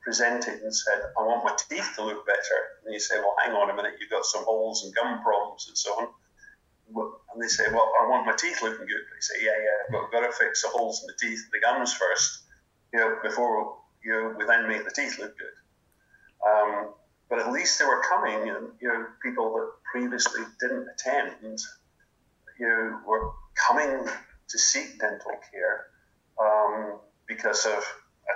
presented 0.00 0.62
and 0.62 0.74
said, 0.74 1.00
I 1.18 1.22
want 1.22 1.44
my 1.44 1.56
teeth 1.68 1.94
to 1.96 2.04
look 2.04 2.24
better. 2.26 2.58
And 2.84 2.94
you 2.94 3.00
say, 3.00 3.16
well, 3.18 3.34
hang 3.42 3.54
on 3.54 3.70
a 3.70 3.74
minute, 3.74 3.94
you've 4.00 4.10
got 4.10 4.24
some 4.24 4.44
holes 4.44 4.84
and 4.84 4.94
gum 4.94 5.22
problems 5.22 5.66
and 5.68 5.76
so 5.76 5.90
on. 5.94 6.08
And 7.32 7.42
they 7.42 7.48
say, 7.48 7.64
well, 7.72 7.90
I 8.00 8.08
want 8.08 8.26
my 8.26 8.36
teeth 8.36 8.62
looking 8.62 8.86
good. 8.86 9.04
They 9.14 9.20
say, 9.20 9.44
yeah, 9.44 9.56
yeah, 9.58 9.90
but 9.90 10.02
we've 10.02 10.12
got 10.12 10.26
to 10.26 10.32
fix 10.32 10.62
the 10.62 10.68
holes 10.68 11.02
in 11.02 11.06
the 11.06 11.18
teeth 11.18 11.42
and 11.42 11.52
the 11.52 11.60
gums 11.60 11.94
first, 11.94 12.42
you 12.92 13.00
know, 13.00 13.16
before 13.22 13.78
you 14.04 14.12
know, 14.12 14.34
we 14.36 14.44
then 14.44 14.68
make 14.68 14.84
the 14.84 14.90
teeth 14.90 15.18
look 15.18 15.34
good. 15.38 15.56
Um, 16.46 16.90
but 17.32 17.40
at 17.40 17.50
least 17.50 17.78
they 17.78 17.86
were 17.86 18.02
coming, 18.02 18.50
and 18.50 18.68
you 18.78 18.88
know, 18.88 19.06
people 19.22 19.54
that 19.54 19.70
previously 19.90 20.42
didn't 20.60 20.86
attend, 20.86 21.58
you 22.60 22.68
know, 22.68 23.00
were 23.06 23.30
coming 23.54 24.06
to 24.48 24.58
seek 24.58 25.00
dental 25.00 25.32
care 25.50 25.86
um, 26.38 26.98
because 27.26 27.64
of 27.64 27.82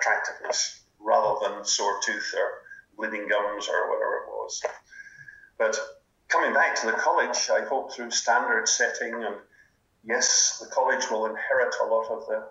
attractiveness 0.00 0.80
rather 0.98 1.34
than 1.42 1.62
sore 1.62 2.00
tooth 2.06 2.34
or 2.34 2.48
bleeding 2.96 3.28
gums 3.28 3.68
or 3.68 3.90
whatever 3.90 4.14
it 4.24 4.30
was. 4.30 4.62
But 5.58 5.78
coming 6.28 6.54
back 6.54 6.80
to 6.80 6.86
the 6.86 6.94
college, 6.94 7.50
I 7.52 7.66
hope 7.66 7.92
through 7.92 8.10
standard 8.12 8.66
setting, 8.66 9.12
and 9.12 9.34
yes, 10.06 10.58
the 10.58 10.74
college 10.74 11.04
will 11.10 11.26
inherit 11.26 11.74
a 11.82 11.84
lot 11.84 12.06
of 12.10 12.26
the 12.28 12.48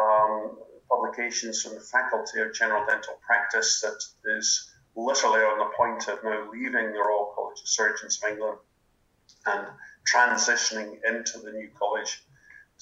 um, 0.00 0.56
publications 0.88 1.62
from 1.62 1.74
the 1.74 1.80
Faculty 1.80 2.38
of 2.38 2.54
General 2.54 2.86
Dental 2.86 3.18
Practice 3.26 3.80
that 3.80 4.38
is 4.38 4.69
literally 4.96 5.40
on 5.40 5.58
the 5.58 5.76
point 5.76 6.08
of 6.08 6.22
now 6.24 6.50
leaving 6.52 6.92
the 6.92 6.98
Royal 6.98 7.32
College 7.34 7.60
of 7.60 7.68
Surgeons 7.68 8.20
of 8.22 8.30
England 8.30 8.58
and 9.46 9.66
transitioning 10.12 10.98
into 11.06 11.38
the 11.38 11.52
new 11.52 11.70
college 11.78 12.22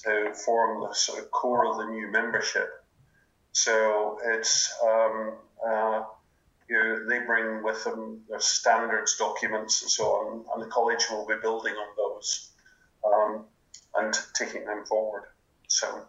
to 0.03 0.33
form 0.33 0.81
the 0.87 0.93
sort 0.93 1.19
of 1.19 1.31
core 1.31 1.69
of 1.69 1.77
the 1.77 1.85
new 1.85 2.11
membership. 2.11 2.69
So 3.51 4.19
it's 4.23 4.73
um, 4.83 5.33
uh, 5.65 6.03
you 6.69 6.77
know, 6.77 7.09
they 7.09 7.19
bring 7.25 7.63
with 7.63 7.83
them 7.83 8.21
their 8.29 8.39
standards 8.39 9.17
documents 9.17 9.81
and 9.81 9.91
so 9.91 10.05
on, 10.05 10.45
and 10.53 10.63
the 10.63 10.67
college 10.67 11.03
will 11.09 11.25
be 11.25 11.35
building 11.41 11.73
on 11.73 11.87
those 11.97 12.51
um, 13.05 13.45
and 13.95 14.13
taking 14.35 14.65
them 14.65 14.85
forward. 14.85 15.23
So 15.67 16.05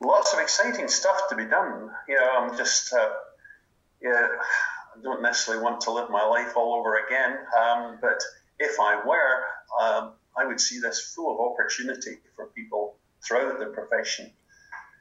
lots 0.00 0.34
of 0.34 0.40
exciting 0.40 0.88
stuff 0.88 1.28
to 1.30 1.36
be 1.36 1.44
done. 1.44 1.90
You 2.08 2.16
know, 2.16 2.30
I'm 2.38 2.56
just 2.56 2.92
uh, 2.92 3.08
yeah, 4.02 4.28
I 4.96 5.02
don't 5.02 5.22
necessarily 5.22 5.62
want 5.62 5.80
to 5.82 5.90
live 5.90 6.10
my 6.10 6.24
life 6.24 6.56
all 6.56 6.74
over 6.74 7.04
again, 7.06 7.38
um, 7.58 7.98
but 8.00 8.20
if 8.58 8.78
I 8.80 9.02
were, 9.04 9.44
um, 9.80 10.12
I 10.36 10.46
would 10.46 10.60
see 10.60 10.78
this 10.80 11.12
full 11.14 11.34
of 11.34 11.40
opportunity 11.40 12.18
for 12.34 12.46
people 12.46 12.96
throughout 13.26 13.58
the 13.58 13.66
profession. 13.66 14.30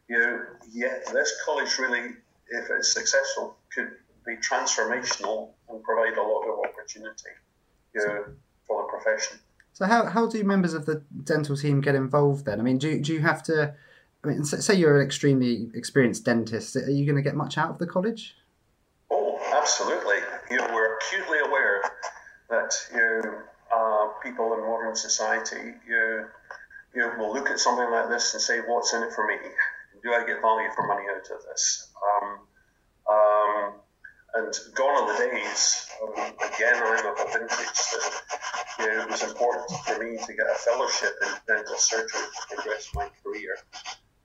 You 0.10 0.20
know, 0.20 0.40
yeah, 0.72 1.00
this 1.12 1.34
college 1.46 1.78
really, 1.80 2.12
if 2.50 2.70
it's 2.70 2.94
successful, 2.94 3.58
could 3.74 3.92
be 4.26 4.36
transformational 4.38 5.52
and 5.70 5.84
provide 5.84 6.18
a 6.18 6.22
lot 6.22 6.44
of 6.44 6.60
opportunity 6.70 7.30
you 7.94 8.06
know, 8.06 8.26
for 8.68 8.84
the 8.84 8.88
profession. 8.90 9.40
So 9.74 9.86
how, 9.86 10.06
how 10.06 10.28
do 10.28 10.44
members 10.44 10.74
of 10.74 10.86
the 10.86 11.02
dental 11.24 11.58
team 11.58 11.82
get 11.82 11.96
involved 11.96 12.46
then? 12.46 12.60
I 12.60 12.64
mean, 12.64 12.78
do, 12.78 13.00
do 13.00 13.14
you 13.14 13.20
have 13.22 13.44
to, 13.44 13.76
I 14.24 14.28
mean, 14.28 14.44
say 14.46 14.76
you're 14.76 15.00
an 15.00 15.06
extremely 15.06 15.70
experienced 15.74 16.24
dentist, 16.24 16.76
are 16.76 16.90
you 16.90 17.06
going 17.06 17.18
to 17.18 17.22
get 17.22 17.36
much 17.36 17.58
out 17.58 17.72
of 17.72 17.78
the 17.78 17.88
college? 17.88 18.36
Absolutely. 19.66 20.22
You 20.52 20.58
know, 20.58 20.70
we're 20.72 20.96
acutely 20.98 21.40
aware 21.40 21.82
that 22.52 22.72
you 22.94 23.00
know, 23.00 23.42
uh, 23.74 24.08
people 24.22 24.54
in 24.54 24.60
modern 24.62 24.96
society, 24.96 25.74
you, 25.90 26.26
you 26.94 27.12
will 27.18 27.34
look 27.34 27.50
at 27.50 27.58
something 27.58 27.90
like 27.90 28.08
this 28.08 28.32
and 28.36 28.44
say, 28.44 28.60
what's 28.60 28.94
in 28.94 29.02
it 29.02 29.12
for 29.14 29.26
me? 29.26 29.34
Do 30.04 30.14
I 30.14 30.20
get 30.20 30.40
value 30.40 30.70
for 30.76 30.86
money 30.86 31.06
out 31.10 31.18
of 31.18 31.42
this? 31.50 31.92
Um, 31.98 32.30
um, 33.10 33.74
and 34.36 34.54
gone 34.76 35.02
are 35.02 35.18
the 35.18 35.32
days, 35.32 35.88
um, 36.04 36.14
again, 36.14 36.84
I'm 36.86 37.06
of 37.08 37.28
a 37.28 37.32
vintage 37.34 37.82
you 38.78 38.86
know, 38.86 39.02
it 39.02 39.10
was 39.10 39.24
important 39.24 39.72
for 39.84 39.98
me 39.98 40.16
to 40.16 40.34
get 40.34 40.46
a 40.46 40.60
fellowship 40.60 41.14
in 41.24 41.30
dental 41.48 41.78
surgery 41.78 42.22
to 42.22 42.56
progress 42.56 42.88
my 42.94 43.10
career. 43.24 43.58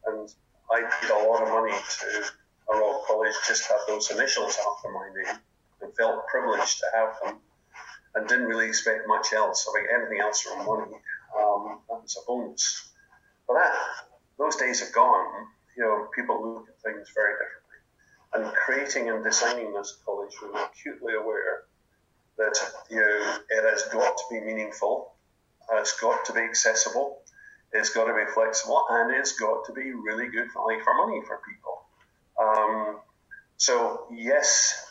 And 0.04 0.28
I 0.70 0.82
paid 1.00 1.11
a 1.11 1.30
lot 1.30 1.42
of 1.44 1.49
money 1.49 1.73
to 1.73 2.30
a 2.73 2.78
Royal 2.78 3.02
College 3.06 3.35
just 3.47 3.66
to 3.66 3.73
have 3.73 3.80
those 3.87 4.11
initials 4.11 4.56
after 4.56 4.90
my 4.90 5.09
name 5.14 5.38
and 5.82 5.97
felt 5.97 6.19
privileged 6.30 6.78
to 6.78 6.87
have 6.94 7.10
them 7.22 7.40
and 8.14 8.28
didn't 8.28 8.46
really 8.46 8.66
expect 8.66 9.06
much 9.06 9.32
else. 9.32 9.68
I 9.68 9.80
mean, 9.80 9.88
anything 9.94 10.20
else 10.20 10.40
from 10.42 10.66
money, 10.66 10.92
um, 11.38 11.80
that 11.88 12.02
was 12.02 12.16
a 12.20 12.26
bonus. 12.26 12.90
But 13.46 13.54
that, 13.54 13.72
those 14.38 14.56
days 14.56 14.80
have 14.80 14.92
gone. 14.92 15.46
You 15.76 15.84
know, 15.84 16.08
people 16.14 16.54
look 16.54 16.68
at 16.68 16.80
things 16.82 17.08
very 17.14 17.34
differently. 17.34 17.60
And 18.32 18.54
creating 18.54 19.10
and 19.10 19.25
designing 19.25 19.72
this 19.72 19.96
college, 20.04 20.32
we 20.42 20.49
were 20.49 20.64
acutely 20.64 21.14
aware 21.14 21.64
that 22.38 22.58
you 22.90 22.96
know, 22.96 23.37
it 23.50 23.70
has 23.70 23.82
got 23.92 24.16
to 24.16 24.25
be 24.30 24.40
meaningful, 24.40 25.12
it's 25.72 26.00
got 26.00 26.25
to 26.25 26.32
be 26.32 26.40
accessible, 26.40 27.18
it's 27.72 27.90
got 27.90 28.06
to 28.06 28.14
be 28.14 28.30
flexible, 28.32 28.82
and 28.90 29.14
it's 29.14 29.38
got 29.38 29.64
to 29.66 29.72
be 29.72 29.92
really 29.92 30.28
good 30.28 30.49
value 30.52 30.82
for 30.82 30.94
money 30.94 31.22
for 31.26 31.40
people. 31.49 31.82
Um, 32.40 33.00
so 33.58 34.06
yes, 34.10 34.89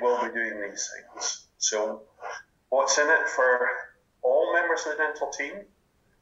will 0.00 0.22
be 0.22 0.32
doing 0.32 0.60
these 0.62 0.90
things. 0.92 1.46
So 1.58 2.02
What's 2.70 2.98
in 2.98 3.08
it 3.08 3.28
for 3.28 3.68
all 4.22 4.52
members 4.52 4.86
of 4.86 4.92
the 4.92 4.98
dental 4.98 5.28
team, 5.30 5.66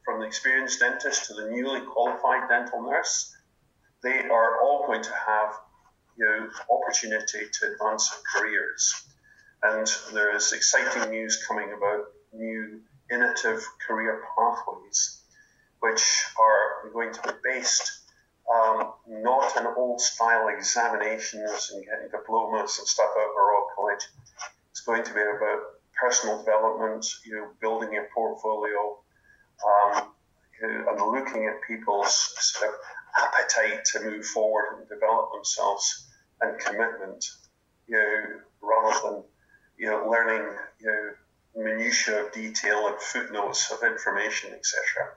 from 0.03 0.19
the 0.19 0.25
experienced 0.25 0.79
dentist 0.79 1.25
to 1.25 1.35
the 1.35 1.51
newly 1.51 1.81
qualified 1.81 2.49
dental 2.49 2.81
nurse? 2.81 3.35
They 4.01 4.27
are 4.27 4.61
all 4.61 4.87
going 4.87 5.03
to 5.03 5.13
have 5.13 5.53
you 6.17 6.25
know, 6.25 6.49
opportunity 6.71 7.45
to 7.51 7.71
advance 7.71 8.09
their 8.09 8.41
careers. 8.41 9.05
And 9.61 9.87
there 10.11 10.35
is 10.35 10.51
exciting 10.51 11.11
news 11.11 11.45
coming 11.47 11.71
about 11.71 12.05
new 12.33 12.81
innovative 13.11 13.63
career 13.85 14.23
pathways, 14.35 15.21
which 15.81 16.25
are 16.39 16.89
going 16.91 17.13
to 17.13 17.21
be 17.21 17.33
based 17.43 17.91
um, 18.51 18.93
not 19.07 19.55
on 19.55 19.67
old 19.77 20.01
style 20.01 20.47
examinations 20.47 21.71
and 21.71 21.85
getting 21.85 22.09
diplomas 22.09 22.79
and 22.79 22.87
stuff 22.87 23.11
out 23.15 23.29
of 23.29 23.35
going 24.89 25.03
to 25.03 25.13
be 25.13 25.21
about 25.21 25.59
personal 25.93 26.39
development, 26.39 27.05
you 27.25 27.33
know, 27.35 27.47
building 27.61 27.93
your 27.93 28.07
portfolio, 28.13 28.97
um, 29.63 30.09
and 30.61 31.01
looking 31.11 31.45
at 31.45 31.61
people's 31.67 32.33
sort 32.39 32.73
of 32.73 32.75
appetite 33.21 33.85
to 33.85 34.01
move 34.01 34.25
forward 34.25 34.79
and 34.79 34.89
develop 34.89 35.31
themselves 35.31 36.07
and 36.41 36.59
commitment, 36.59 37.23
you 37.87 37.97
know, 37.97 38.23
rather 38.61 38.99
than 39.03 39.23
you 39.77 39.89
know 39.89 40.09
learning 40.09 40.45
you 40.81 40.87
know 40.87 41.63
minutiae 41.63 42.25
of 42.25 42.31
detail 42.31 42.87
and 42.87 42.99
footnotes 42.99 43.71
of 43.71 43.83
information, 43.83 44.51
etc. 44.53 45.13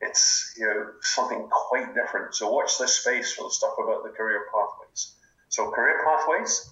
It's 0.00 0.54
you 0.56 0.66
know 0.66 0.86
something 1.00 1.48
quite 1.50 1.94
different. 1.94 2.34
So 2.34 2.52
watch 2.52 2.78
this 2.78 3.00
space 3.00 3.32
for 3.32 3.42
the 3.44 3.50
stuff 3.50 3.74
about 3.82 4.04
the 4.04 4.10
career 4.10 4.46
pathways. 4.52 5.14
So 5.48 5.68
career 5.70 6.00
pathways, 6.04 6.70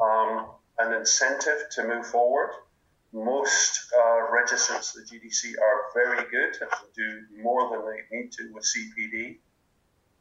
um, 0.00 0.46
an 0.78 0.92
incentive 0.92 1.68
to 1.72 1.84
move 1.86 2.06
forward. 2.06 2.50
Most 3.12 3.92
uh, 3.96 4.26
registrants 4.32 4.96
of 4.96 5.06
the 5.06 5.16
GDC 5.16 5.54
are 5.60 5.80
very 5.94 6.28
good 6.30 6.56
and 6.60 6.70
do 6.96 7.42
more 7.42 7.70
than 7.70 7.86
they 7.86 8.16
need 8.16 8.32
to 8.32 8.50
with 8.52 8.64
CPD. 8.64 9.36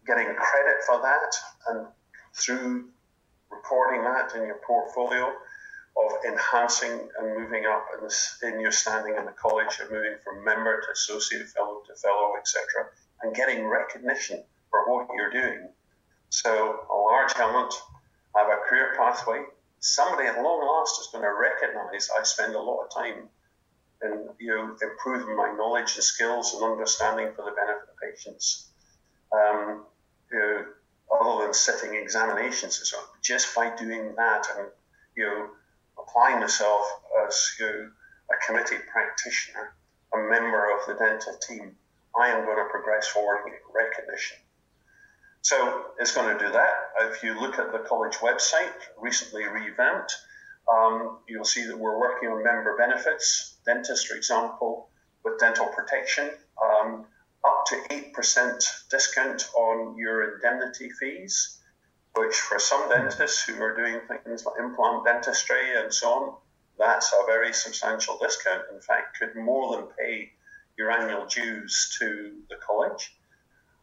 Getting 0.05 0.35
credit 0.35 0.83
for 0.85 1.01
that 1.01 1.35
and 1.69 1.87
through 2.35 2.89
recording 3.49 4.03
that 4.03 4.35
in 4.35 4.45
your 4.45 4.59
portfolio 4.65 5.31
of 5.95 6.11
enhancing 6.27 7.07
and 7.19 7.37
moving 7.37 7.65
up 7.65 7.85
in, 7.97 8.49
in 8.49 8.59
your 8.59 8.71
standing 8.71 9.15
in 9.15 9.25
the 9.25 9.31
college 9.31 9.79
and 9.79 9.89
moving 9.91 10.15
from 10.23 10.43
member 10.43 10.81
to 10.81 10.91
associate 10.91 11.47
fellow 11.49 11.81
to 11.87 11.95
fellow, 11.95 12.33
etc., 12.37 12.63
and 13.21 13.35
getting 13.35 13.65
recognition 13.67 14.43
for 14.69 14.91
what 14.91 15.07
you're 15.15 15.31
doing. 15.31 15.69
So 16.29 16.79
a 16.91 16.95
large 16.95 17.31
element 17.37 17.73
of 18.35 18.47
a 18.47 18.67
career 18.67 18.95
pathway. 18.97 19.43
Somebody 19.85 20.29
at 20.29 20.41
long 20.41 20.65
last 20.65 21.01
is 21.01 21.09
going 21.11 21.25
to 21.25 21.33
recognize 21.33 22.09
I 22.17 22.23
spend 22.23 22.55
a 22.55 22.59
lot 22.59 22.85
of 22.85 22.89
time 22.89 23.27
in 24.01 24.29
you 24.39 24.55
know 24.55 24.77
improving 24.81 25.35
my 25.35 25.53
knowledge 25.57 25.95
and 25.95 26.03
skills 26.05 26.53
and 26.53 26.63
understanding 26.63 27.33
for 27.35 27.43
the 27.43 27.51
benefit 27.51 27.89
of 27.91 27.97
patients. 28.01 28.69
Um, 29.33 29.83
you 30.31 30.39
know, 30.39 30.65
other 31.11 31.43
than 31.43 31.53
sitting 31.53 31.95
examinations 31.95 32.77
and 32.79 32.87
so 32.87 32.97
on, 32.97 33.03
just 33.21 33.53
by 33.53 33.75
doing 33.75 34.15
that 34.15 34.47
and 34.57 34.69
you 35.17 35.25
know 35.25 35.49
applying 36.01 36.39
myself 36.39 36.81
as 37.27 37.51
you 37.59 37.65
know, 37.65 37.89
a 38.31 38.45
committee 38.47 38.81
practitioner, 38.89 39.75
a 40.13 40.17
member 40.17 40.79
of 40.79 40.87
the 40.87 40.93
dental 40.93 41.35
team, 41.45 41.75
I 42.17 42.29
am 42.29 42.45
going 42.45 42.55
to 42.55 42.71
progress 42.71 43.07
forward 43.09 43.41
and 43.43 43.51
get 43.51 43.61
recognition. 43.75 44.37
So 45.43 45.85
it's 45.99 46.13
going 46.13 46.37
to 46.37 46.43
do 46.43 46.51
that. 46.51 46.71
If 47.01 47.23
you 47.23 47.39
look 47.39 47.59
at 47.59 47.71
the 47.71 47.79
college 47.79 48.15
website, 48.15 48.73
recently 48.97 49.45
revamped, 49.45 50.13
um, 50.71 51.19
you'll 51.27 51.45
see 51.45 51.65
that 51.67 51.77
we're 51.77 51.99
working 51.99 52.29
on 52.29 52.43
member 52.43 52.75
benefits, 52.77 53.57
dentists, 53.65 54.05
for 54.05 54.15
example, 54.15 54.89
with 55.23 55.39
dental 55.39 55.67
protection, 55.67 56.31
um, 56.63 57.05
up 57.45 57.65
to 57.67 57.75
8% 57.89 58.89
discount 58.89 59.49
on 59.55 59.97
your 59.97 60.35
indemnity 60.35 60.89
fees 60.89 61.59
which 62.15 62.35
for 62.35 62.59
some 62.59 62.89
dentists 62.89 63.43
who 63.43 63.61
are 63.61 63.75
doing 63.75 63.99
things 64.07 64.45
like 64.45 64.55
implant 64.59 65.05
dentistry 65.05 65.75
and 65.75 65.93
so 65.93 66.09
on, 66.09 66.35
that's 66.77 67.11
a 67.11 67.25
very 67.25 67.53
substantial 67.53 68.17
discount. 68.21 68.63
In 68.73 68.81
fact, 68.81 69.17
could 69.19 69.35
more 69.35 69.75
than 69.75 69.87
pay 69.97 70.31
your 70.77 70.91
annual 70.91 71.25
dues 71.25 71.95
to 71.99 72.33
the 72.49 72.55
college. 72.65 73.15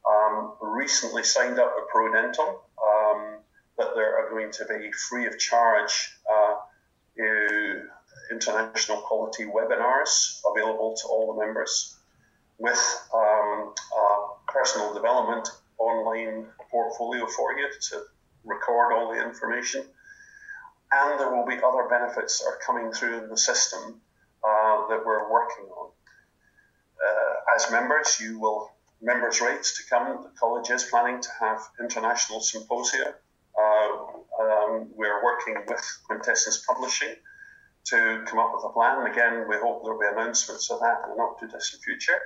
Um, 0.08 0.54
recently 0.60 1.22
signed 1.22 1.58
up 1.58 1.72
with 1.76 1.84
ProDental 1.94 2.48
um, 2.48 3.38
that 3.78 3.94
there 3.94 4.16
are 4.18 4.30
going 4.30 4.50
to 4.52 4.64
be 4.64 4.90
free 4.92 5.26
of 5.26 5.38
charge 5.38 6.12
uh, 6.30 6.56
international 8.30 8.98
quality 9.02 9.44
webinars 9.44 10.40
available 10.50 10.96
to 10.96 11.08
all 11.08 11.34
the 11.34 11.44
members 11.44 11.96
with 12.58 13.08
um, 13.14 13.74
personal 14.46 14.92
development 14.94 15.48
online 15.78 16.46
portfolio 16.70 17.26
for 17.26 17.52
you 17.58 17.68
to 17.80 18.02
record 18.44 18.92
all 18.92 19.12
the 19.12 19.22
information. 19.22 19.82
And 20.92 21.20
there 21.20 21.34
will 21.34 21.46
be 21.46 21.56
other 21.64 21.88
benefits 21.88 22.40
that 22.40 22.46
are 22.46 22.58
coming 22.64 22.92
through 22.92 23.22
in 23.24 23.30
the 23.30 23.36
system 23.36 24.00
uh, 24.44 24.88
that 24.88 25.02
we're 25.04 25.30
working 25.30 25.66
on. 25.66 25.90
Uh, 27.00 27.54
as 27.56 27.70
members, 27.70 28.18
you 28.20 28.38
will 28.38 28.70
members' 29.00 29.40
rates 29.40 29.76
to 29.76 29.88
come. 29.88 30.22
The 30.22 30.30
college 30.38 30.70
is 30.70 30.84
planning 30.84 31.20
to 31.20 31.28
have 31.40 31.60
international 31.80 32.40
symposia. 32.40 33.14
Uh, 33.58 33.88
um, 34.40 34.88
we're 34.94 35.24
working 35.24 35.56
with 35.66 35.82
Quintessence 36.06 36.64
Publishing 36.66 37.16
to 37.86 38.22
come 38.26 38.38
up 38.38 38.52
with 38.54 38.64
a 38.64 38.72
plan. 38.72 39.10
Again, 39.10 39.46
we 39.48 39.56
hope 39.56 39.82
there'll 39.82 39.98
be 39.98 40.06
announcements 40.06 40.70
of 40.70 40.80
that 40.80 41.02
in 41.04 41.10
the 41.10 41.16
not 41.16 41.38
too 41.38 41.48
distant 41.48 41.82
future. 41.82 42.18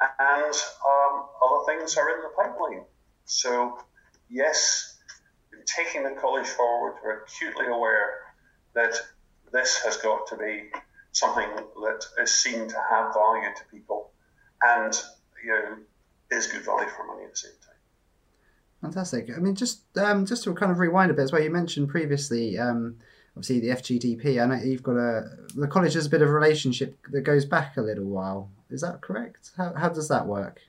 And 0.00 0.54
um, 0.54 1.26
other 1.44 1.64
things 1.66 1.96
are 1.96 2.08
in 2.08 2.22
the 2.22 2.30
pipeline. 2.36 2.84
So, 3.24 3.78
yes, 4.30 4.98
in 5.52 5.64
taking 5.66 6.04
the 6.04 6.18
college 6.20 6.46
forward, 6.46 6.94
we're 7.04 7.24
acutely 7.24 7.66
aware 7.66 8.20
that 8.74 8.94
this 9.52 9.82
has 9.84 9.96
got 9.98 10.28
to 10.28 10.36
be 10.36 10.70
something 11.12 11.48
that 11.56 12.04
is 12.22 12.32
seen 12.32 12.68
to 12.68 12.76
have 12.90 13.12
value 13.12 13.48
to 13.56 13.64
people 13.70 14.12
and 14.62 15.02
you 15.44 15.50
know 15.50 15.76
is 16.30 16.46
good 16.46 16.64
value 16.64 16.88
for 16.88 17.06
money 17.06 17.24
at 17.24 17.30
the 17.30 17.36
same 17.36 17.52
time. 17.64 17.74
Fantastic. 18.82 19.30
I 19.36 19.40
mean, 19.40 19.54
just 19.54 19.82
um, 19.98 20.24
just 20.24 20.44
to 20.44 20.54
kind 20.54 20.72
of 20.72 20.78
rewind 20.78 21.10
a 21.10 21.14
bit 21.14 21.22
as 21.22 21.32
well. 21.32 21.42
You 21.42 21.50
mentioned 21.50 21.88
previously, 21.88 22.58
um, 22.58 22.96
obviously 23.36 23.60
the 23.60 23.74
FGDP. 23.74 24.42
I 24.42 24.46
know 24.46 24.62
you've 24.62 24.82
got 24.82 24.96
a 24.96 25.30
the 25.54 25.68
college 25.68 25.94
has 25.94 26.06
a 26.06 26.10
bit 26.10 26.22
of 26.22 26.28
a 26.28 26.32
relationship 26.32 26.96
that 27.10 27.22
goes 27.22 27.44
back 27.44 27.76
a 27.76 27.82
little 27.82 28.06
while. 28.06 28.50
Is 28.70 28.80
that 28.80 29.02
correct? 29.02 29.50
How 29.56 29.74
how 29.74 29.90
does 29.90 30.08
that 30.08 30.26
work? 30.26 30.60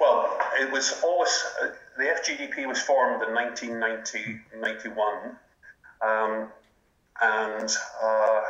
Well, 0.00 0.38
it 0.60 0.70
was 0.70 1.00
always 1.02 1.44
uh, 1.62 1.70
the 1.96 2.04
FGDP 2.04 2.68
was 2.68 2.80
formed 2.80 3.22
in 3.26 3.34
1991, 3.34 5.36
um, 6.06 6.48
and 7.20 7.76
uh, 8.02 8.40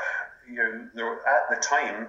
you 0.46 0.56
know, 0.56 0.88
there, 0.94 1.14
at 1.14 1.48
the 1.50 1.56
time, 1.56 2.08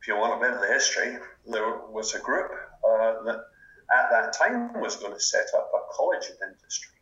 if 0.00 0.08
you 0.08 0.16
want 0.16 0.42
a 0.42 0.44
bit 0.44 0.54
of 0.54 0.60
the 0.60 0.68
history, 0.68 1.18
there 1.46 1.78
was 1.90 2.14
a 2.14 2.20
group 2.20 2.50
uh, 2.50 3.22
that 3.24 3.44
at 3.92 4.10
that 4.10 4.32
time 4.32 4.80
was 4.80 4.96
going 4.96 5.12
to 5.12 5.20
set 5.20 5.46
up 5.56 5.70
a 5.74 5.92
college 5.94 6.28
of 6.30 6.38
dentistry. 6.38 6.96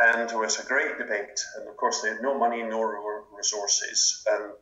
And 0.00 0.28
there 0.28 0.38
was 0.38 0.58
a 0.60 0.66
great 0.66 0.96
debate, 0.98 1.40
and 1.56 1.68
of 1.68 1.76
course, 1.76 2.02
they 2.02 2.10
had 2.10 2.22
no 2.22 2.38
money, 2.38 2.62
no 2.62 2.82
resources. 3.36 4.24
And 4.30 4.52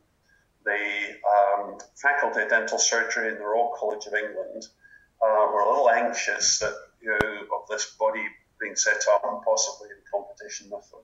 the 0.65 1.15
um, 1.29 1.77
Faculty 1.95 2.41
of 2.41 2.49
Dental 2.49 2.79
Surgery 2.79 3.29
in 3.29 3.35
the 3.35 3.45
Royal 3.45 3.73
College 3.77 4.05
of 4.07 4.13
England 4.13 4.65
uh, 5.21 5.47
were 5.53 5.61
a 5.61 5.69
little 5.69 5.89
anxious 5.89 6.59
that 6.59 6.73
you 7.01 7.09
know, 7.09 7.41
of 7.55 7.67
this 7.69 7.95
body 7.99 8.25
being 8.59 8.75
set 8.75 9.03
up 9.11 9.23
and 9.23 9.41
possibly 9.43 9.89
in 9.89 9.97
competition 10.11 10.69
with 10.71 10.89
them. 10.89 11.01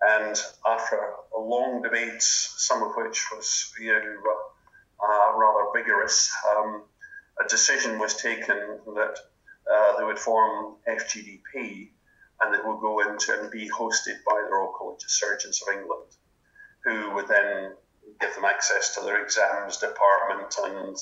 And 0.00 0.40
after 0.66 0.96
a 1.36 1.40
long 1.40 1.82
debate, 1.82 2.22
some 2.22 2.82
of 2.82 2.94
which 2.96 3.26
was 3.34 3.72
you 3.80 3.92
know, 3.92 4.22
uh, 5.02 5.32
rather 5.36 5.64
vigorous, 5.74 6.30
um, 6.56 6.82
a 7.44 7.48
decision 7.48 7.98
was 7.98 8.16
taken 8.16 8.56
that 8.94 9.18
uh, 9.72 9.96
they 9.98 10.04
would 10.04 10.18
form 10.18 10.76
FGDP 10.88 11.90
and 12.40 12.54
it 12.54 12.64
would 12.64 12.80
go 12.80 13.00
into 13.00 13.38
and 13.38 13.50
be 13.50 13.68
hosted 13.68 14.16
by 14.26 14.42
the 14.44 14.50
Royal 14.50 14.72
College 14.78 15.02
of 15.02 15.10
Surgeons 15.10 15.60
of 15.62 15.74
England, 15.74 16.10
who 16.84 17.14
would 17.14 17.28
then 17.28 17.72
give 18.20 18.34
them 18.34 18.44
access 18.44 18.94
to 18.94 19.02
their 19.02 19.22
exams 19.22 19.78
department 19.78 20.54
and 20.64 20.96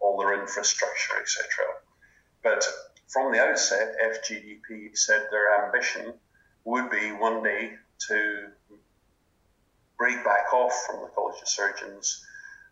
all 0.00 0.18
their 0.18 0.40
infrastructure, 0.40 1.20
etc. 1.20 1.46
But 2.42 2.66
from 3.08 3.32
the 3.32 3.40
outset, 3.40 3.94
FGDP 4.02 4.96
said 4.96 5.26
their 5.30 5.64
ambition 5.64 6.14
would 6.64 6.90
be 6.90 7.12
one 7.12 7.42
day 7.42 7.72
to 8.08 8.48
break 9.98 10.24
back 10.24 10.52
off 10.52 10.72
from 10.86 11.00
the 11.02 11.10
College 11.14 11.40
of 11.40 11.48
Surgeons 11.48 12.24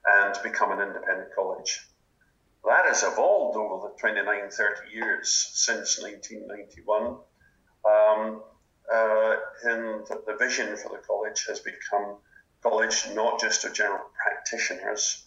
and 0.04 0.34
become 0.42 0.72
an 0.72 0.80
independent 0.80 1.28
college. 1.34 1.86
That 2.64 2.84
has 2.86 3.02
evolved 3.02 3.56
over 3.56 3.88
the 3.88 3.98
29, 3.98 4.50
30 4.50 4.90
years 4.92 5.50
since 5.54 6.00
1991. 6.02 7.16
Um, 7.84 8.42
uh, 8.92 9.36
and 9.64 10.06
the, 10.06 10.36
vision 10.38 10.76
for 10.76 10.90
the 10.90 11.02
college 11.06 11.46
has 11.48 11.60
become 11.60 12.16
college 12.62 13.06
not 13.14 13.40
just 13.40 13.64
of 13.64 13.72
general 13.72 14.10
practitioners, 14.22 15.24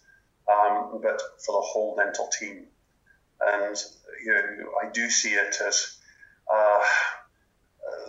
um, 0.48 1.00
but 1.02 1.20
for 1.44 1.52
the 1.52 1.66
whole 1.66 1.96
dental 1.96 2.28
team. 2.38 2.66
And 3.40 3.76
you 4.24 4.32
know, 4.32 4.70
I 4.82 4.90
do 4.90 5.10
see 5.10 5.30
it 5.30 5.56
as 5.66 5.96
uh, 6.52 6.82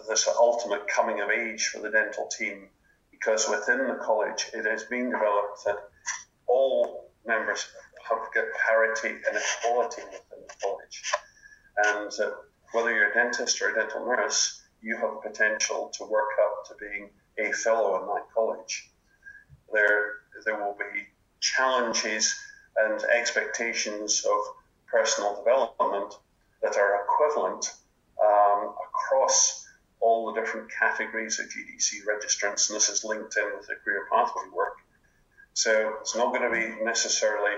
this 0.07 0.27
ultimate 0.27 0.87
coming 0.87 1.21
of 1.21 1.29
age 1.29 1.67
for 1.67 1.79
the 1.79 1.89
dental 1.89 2.27
team 2.27 2.67
because 3.11 3.49
within 3.49 3.87
the 3.87 3.95
college 3.95 4.47
it 4.53 4.65
is 4.65 4.83
being 4.83 5.09
developed 5.09 5.63
that 5.65 5.77
all 6.47 7.09
members 7.25 7.67
have 8.09 8.19
parity 8.67 9.09
and 9.09 9.37
equality 9.37 10.01
within 10.03 10.45
the 10.47 10.53
college. 10.61 11.11
And 11.85 12.11
uh, 12.19 12.35
whether 12.71 12.93
you're 12.93 13.11
a 13.11 13.13
dentist 13.13 13.61
or 13.61 13.69
a 13.69 13.75
dental 13.75 14.05
nurse, 14.05 14.61
you 14.81 14.95
have 14.97 15.15
the 15.23 15.29
potential 15.29 15.91
to 15.97 16.05
work 16.05 16.29
up 16.43 16.65
to 16.67 16.75
being 16.79 17.09
a 17.37 17.51
fellow 17.53 18.01
in 18.01 18.07
that 18.07 18.25
college. 18.33 18.91
there 19.73 20.13
there 20.45 20.57
will 20.57 20.77
be 20.77 21.07
challenges 21.39 22.35
and 22.77 23.03
expectations 23.03 24.25
of 24.25 24.37
personal 24.87 25.35
development 25.37 26.13
that 26.61 26.77
are 26.77 27.03
equivalent 27.03 27.71
um, 28.21 28.73
across 28.87 29.65
all 30.01 30.31
the 30.31 30.39
different 30.39 30.69
categories 30.71 31.39
of 31.39 31.47
GDC 31.47 32.05
registrants, 32.05 32.69
and 32.69 32.75
this 32.75 32.89
is 32.89 33.03
linked 33.03 33.35
in 33.37 33.57
with 33.57 33.67
the 33.67 33.75
career 33.83 34.07
pathway 34.11 34.43
work. 34.53 34.77
So 35.53 35.95
it's 36.01 36.15
not 36.15 36.33
going 36.33 36.51
to 36.51 36.55
be 36.55 36.83
necessarily, 36.83 37.55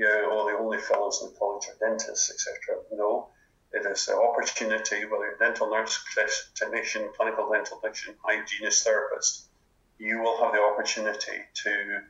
you 0.00 0.30
oh, 0.32 0.50
the 0.50 0.56
only 0.56 0.78
fellows 0.78 1.20
in 1.22 1.28
the 1.28 1.38
college 1.38 1.66
are 1.68 1.88
dentists, 1.88 2.30
etc. 2.30 2.82
No, 2.92 3.28
it 3.72 3.84
is 3.84 4.06
the 4.06 4.16
opportunity, 4.16 5.04
whether 5.04 5.26
you're 5.26 5.36
dental 5.38 5.70
nurse, 5.70 5.98
technician, 6.54 7.10
clinical 7.14 7.50
dental 7.52 7.78
technician, 7.78 8.14
hygienist, 8.24 8.82
therapist, 8.82 9.44
you 9.98 10.20
will 10.20 10.42
have 10.42 10.52
the 10.52 10.60
opportunity 10.60 11.38
to 11.52 12.00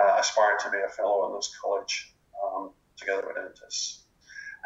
uh, 0.00 0.16
aspire 0.20 0.56
to 0.58 0.70
be 0.70 0.78
a 0.78 0.88
fellow 0.88 1.28
in 1.28 1.34
this 1.34 1.52
college 1.60 2.14
um, 2.40 2.70
together 2.96 3.24
with 3.26 3.36
dentists. 3.36 4.04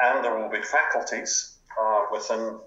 And 0.03 0.23
there 0.23 0.37
will 0.39 0.51
be 0.51 0.61
faculties 0.61 1.57
uh, 1.81 2.03
within 2.13 2.61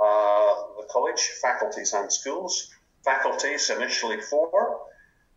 uh, 0.00 0.54
the 0.78 0.86
college, 0.90 1.20
faculties 1.40 1.92
and 1.92 2.12
schools. 2.12 2.70
Faculties 3.04 3.70
initially 3.70 4.20
four, 4.20 4.80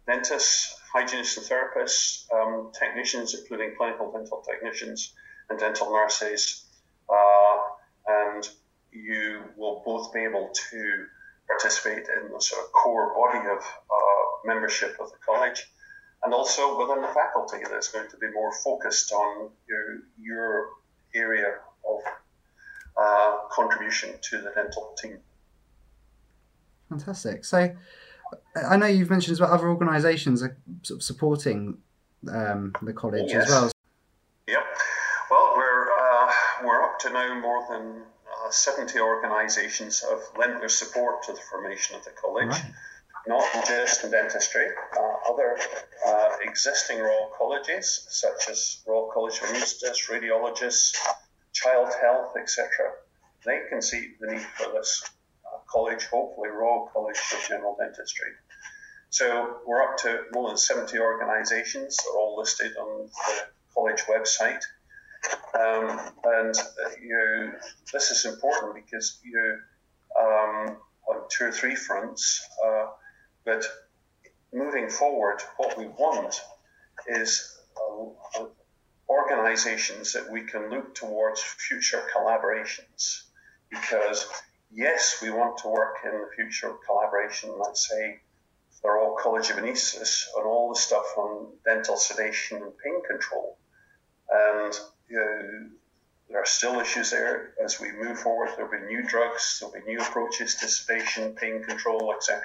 dentists, 0.07 0.75
hygienists 0.93 1.37
and 1.37 1.45
therapists, 1.45 2.25
um, 2.31 2.71
technicians, 2.77 3.33
including 3.33 3.75
clinical 3.75 4.11
dental 4.11 4.43
technicians 4.47 5.13
and 5.49 5.59
dental 5.59 5.91
nurses, 5.91 6.65
uh, 7.09 7.57
and 8.07 8.47
you 8.91 9.41
will 9.57 9.81
both 9.85 10.13
be 10.13 10.19
able 10.19 10.51
to 10.71 11.05
participate 11.47 12.05
in 12.07 12.31
the 12.31 12.39
sort 12.39 12.63
of 12.63 12.71
core 12.71 13.13
body 13.13 13.39
of 13.39 13.57
uh, 13.57 14.23
membership 14.45 14.95
of 14.99 15.09
the 15.11 15.17
college. 15.25 15.65
And 16.23 16.33
also 16.33 16.79
within 16.79 17.01
the 17.01 17.09
faculty, 17.09 17.57
that's 17.69 17.89
going 17.89 18.09
to 18.09 18.17
be 18.17 18.27
more 18.31 18.53
focused 18.63 19.11
on 19.11 19.49
your, 19.67 20.03
your 20.21 20.69
area 21.13 21.55
of 21.89 21.99
uh, 22.97 23.37
contribution 23.51 24.11
to 24.21 24.37
the 24.37 24.51
dental 24.55 24.95
team. 25.01 25.17
Fantastic. 26.89 27.43
So, 27.43 27.75
I 28.55 28.77
know 28.77 28.85
you've 28.85 29.09
mentioned 29.09 29.33
as 29.33 29.39
well 29.39 29.51
other 29.51 29.69
organisations 29.69 30.43
are 30.43 30.57
sort 30.83 30.99
of 30.99 31.03
supporting 31.03 31.77
um, 32.31 32.73
the 32.81 32.93
college 32.93 33.31
yes. 33.31 33.45
as 33.45 33.49
well. 33.49 33.71
Yep. 34.47 34.63
Well, 35.29 35.53
we're 35.55 35.91
uh, 35.91 36.31
we're 36.63 36.83
up 36.83 36.99
to 36.99 37.09
now 37.09 37.39
more 37.39 37.65
than 37.69 38.03
uh, 38.45 38.51
70 38.51 38.99
organisations 38.99 40.03
have 40.09 40.21
lent 40.37 40.59
their 40.59 40.69
support 40.69 41.23
to 41.23 41.33
the 41.33 41.41
formation 41.49 41.95
of 41.95 42.03
the 42.03 42.11
college. 42.11 42.47
Right. 42.47 42.73
Not 43.25 43.45
just 43.65 44.03
in 44.03 44.11
dentistry, 44.11 44.65
uh, 44.97 45.31
other 45.31 45.57
uh, 46.05 46.29
existing 46.41 46.99
Royal 46.99 47.31
Colleges, 47.37 48.05
such 48.09 48.49
as 48.49 48.81
Royal 48.85 49.09
College 49.13 49.37
of 49.37 49.43
Anaesthetists, 49.47 50.09
Radiologists, 50.11 50.97
Child 51.53 51.93
Health, 52.01 52.33
etc., 52.37 52.67
they 53.45 53.61
can 53.69 53.81
see 53.81 54.09
the 54.19 54.33
need 54.33 54.41
for 54.41 54.73
this 54.73 55.09
college, 55.73 56.05
hopefully 56.05 56.49
Royal 56.49 56.89
College 56.93 57.17
of 57.33 57.47
General 57.47 57.75
Dentistry. 57.79 58.29
So 59.09 59.57
we're 59.65 59.81
up 59.81 59.97
to 59.99 60.23
more 60.33 60.49
than 60.49 60.57
70 60.57 60.99
organisations, 60.99 61.97
they're 61.97 62.19
all 62.19 62.37
listed 62.37 62.75
on 62.77 63.05
the 63.05 63.11
college 63.73 64.01
website. 64.09 64.61
Um, 65.55 65.99
and 66.23 66.55
uh, 66.55 66.89
you 67.01 67.51
this 67.93 68.11
is 68.11 68.25
important 68.25 68.75
because 68.75 69.19
you 69.23 69.57
um, 70.19 70.77
on 71.07 71.21
two 71.29 71.45
or 71.45 71.51
three 71.51 71.75
fronts. 71.75 72.47
Uh, 72.65 72.87
but 73.45 73.65
moving 74.53 74.89
forward, 74.89 75.41
what 75.57 75.77
we 75.77 75.87
want 75.87 76.41
is 77.07 77.57
uh, 77.77 78.45
organizations 79.09 80.13
that 80.13 80.31
we 80.31 80.41
can 80.41 80.69
look 80.69 80.95
towards 80.95 81.41
future 81.41 82.01
collaborations. 82.15 83.23
Because 83.69 84.27
yes, 84.73 85.19
we 85.21 85.29
want 85.29 85.57
to 85.59 85.69
work 85.69 85.97
in 86.03 86.11
the 86.11 86.27
future 86.35 86.73
collaboration. 86.85 87.51
Let's 87.57 87.87
say 87.87 88.19
the 88.81 88.89
Royal 88.89 89.15
College 89.15 89.49
of 89.49 89.57
Anaesthetists 89.57 90.25
on 90.37 90.45
all 90.45 90.69
the 90.73 90.79
stuff 90.79 91.05
on 91.17 91.47
dental 91.65 91.95
sedation 91.95 92.61
and 92.61 92.71
pain 92.83 93.01
control. 93.09 93.57
And 94.29 94.73
you 95.09 95.17
know, 95.17 95.69
there 96.29 96.41
are 96.41 96.45
still 96.45 96.79
issues 96.79 97.11
there 97.11 97.53
as 97.63 97.79
we 97.79 97.91
move 97.91 98.19
forward. 98.19 98.49
There'll 98.55 98.71
be 98.71 98.79
new 98.79 99.03
drugs, 99.03 99.59
there'll 99.59 99.73
be 99.73 99.81
new 99.81 99.99
approaches 99.99 100.55
to 100.55 100.67
sedation, 100.67 101.35
pain 101.35 101.63
control, 101.63 102.13
etc. 102.15 102.41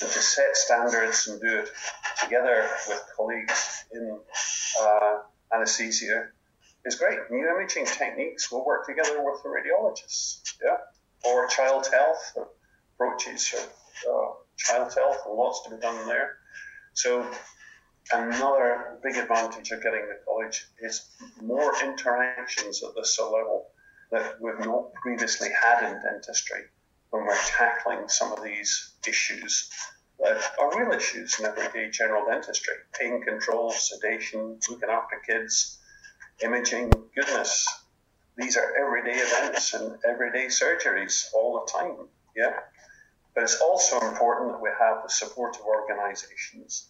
And 0.00 0.10
to 0.10 0.18
set 0.18 0.56
standards 0.56 1.28
and 1.28 1.40
do 1.40 1.60
it 1.60 1.70
together 2.22 2.68
with 2.88 3.02
colleagues 3.16 3.84
in 3.92 4.18
uh, 4.80 5.18
anesthesia 5.54 6.28
is 6.84 6.96
great. 6.96 7.18
New 7.30 7.48
imaging 7.48 7.86
techniques 7.86 8.50
will 8.50 8.64
work 8.64 8.86
together 8.86 9.22
with 9.22 9.42
the 9.42 9.48
radiologists, 9.48 10.54
yeah, 10.62 10.76
or 11.26 11.46
child 11.48 11.86
health 11.92 12.38
approaches, 12.94 13.54
uh, 14.08 14.12
child 14.56 14.92
health, 14.94 15.18
lots 15.28 15.62
to 15.64 15.70
be 15.70 15.80
done 15.80 16.06
there. 16.06 16.38
So 16.94 17.26
Another 18.12 18.98
big 19.02 19.16
advantage 19.16 19.72
of 19.72 19.82
getting 19.82 20.06
the 20.06 20.20
college 20.24 20.64
is 20.78 21.08
more 21.42 21.74
interactions 21.82 22.82
at 22.84 22.94
this 22.94 23.18
level 23.18 23.66
that 24.12 24.40
we've 24.40 24.60
not 24.60 24.92
previously 24.94 25.48
had 25.50 25.82
in 25.82 26.00
dentistry 26.02 26.66
when 27.10 27.24
we're 27.24 27.36
tackling 27.46 28.08
some 28.08 28.32
of 28.32 28.44
these 28.44 28.92
issues 29.08 29.70
that 30.20 30.40
are 30.60 30.78
real 30.78 30.92
issues 30.92 31.40
in 31.40 31.46
everyday 31.46 31.90
general 31.90 32.24
dentistry 32.26 32.74
pain 32.92 33.22
control, 33.22 33.72
sedation, 33.72 34.60
looking 34.70 34.88
after 34.88 35.20
kids, 35.26 35.78
imaging. 36.40 36.92
Goodness, 37.14 37.66
these 38.36 38.56
are 38.56 38.74
everyday 38.78 39.18
events 39.18 39.74
and 39.74 39.96
everyday 40.06 40.46
surgeries 40.46 41.26
all 41.34 41.64
the 41.64 41.72
time. 41.72 42.08
Yeah. 42.36 42.52
But 43.34 43.44
it's 43.44 43.60
also 43.60 44.00
important 44.00 44.52
that 44.52 44.60
we 44.62 44.70
have 44.78 45.02
the 45.02 45.10
support 45.10 45.56
of 45.56 45.62
organizations 45.62 46.88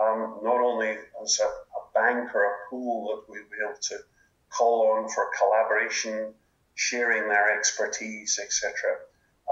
um, 0.00 0.38
not 0.42 0.60
only 0.60 0.96
as 1.22 1.40
a, 1.40 1.44
a, 1.44 1.82
bank 1.94 2.32
or 2.34 2.44
a 2.44 2.70
pool 2.70 3.08
that 3.08 3.24
we'll 3.28 3.42
be 3.42 3.56
able 3.64 3.78
to 3.80 3.96
call 4.50 4.92
on 4.92 5.08
for 5.08 5.30
collaboration, 5.36 6.32
sharing 6.76 7.28
their 7.28 7.58
expertise, 7.58 8.38
etc., 8.38 8.72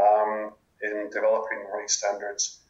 um, 0.01 0.53
in 0.83 1.11
developing 1.11 1.67
right 1.75 1.91
standards. 1.91 2.61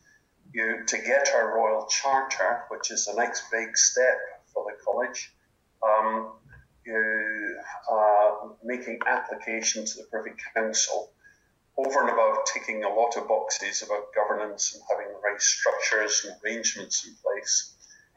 You, 0.54 0.84
to 0.86 0.98
get 0.98 1.28
our 1.34 1.56
Royal 1.56 1.86
Charter, 1.86 2.62
which 2.70 2.90
is 2.90 3.04
the 3.04 3.14
next 3.14 3.50
big 3.50 3.76
step 3.76 4.16
for 4.54 4.64
the 4.64 4.82
college, 4.82 5.34
um, 5.82 6.32
you, 6.86 7.35
uh, 7.90 8.48
making 8.64 8.98
application 9.06 9.84
to 9.84 9.94
the 9.98 10.04
Privy 10.10 10.32
Council 10.54 11.10
over 11.76 12.00
and 12.00 12.10
above 12.10 12.38
ticking 12.52 12.84
a 12.84 12.88
lot 12.88 13.16
of 13.16 13.28
boxes 13.28 13.82
about 13.82 14.14
governance 14.14 14.74
and 14.74 14.82
having 14.90 15.12
the 15.12 15.20
right 15.20 15.40
structures 15.40 16.24
and 16.24 16.34
arrangements 16.42 17.06
in 17.06 17.14
place 17.22 17.74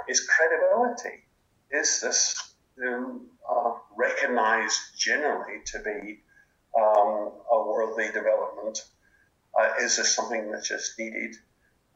is 0.08 0.28
credibility. 0.28 1.24
Is 1.72 2.02
this 2.02 2.54
uh, 2.82 3.72
recognized 3.96 4.80
generally 4.98 5.60
to 5.66 5.80
be 5.80 6.20
um, 6.78 7.32
a 7.52 7.64
worthy 7.68 8.08
development? 8.08 8.86
Uh, 9.60 9.72
is 9.82 9.98
this 9.98 10.16
something 10.16 10.52
that's 10.52 10.70
just 10.70 10.98
needed? 10.98 11.36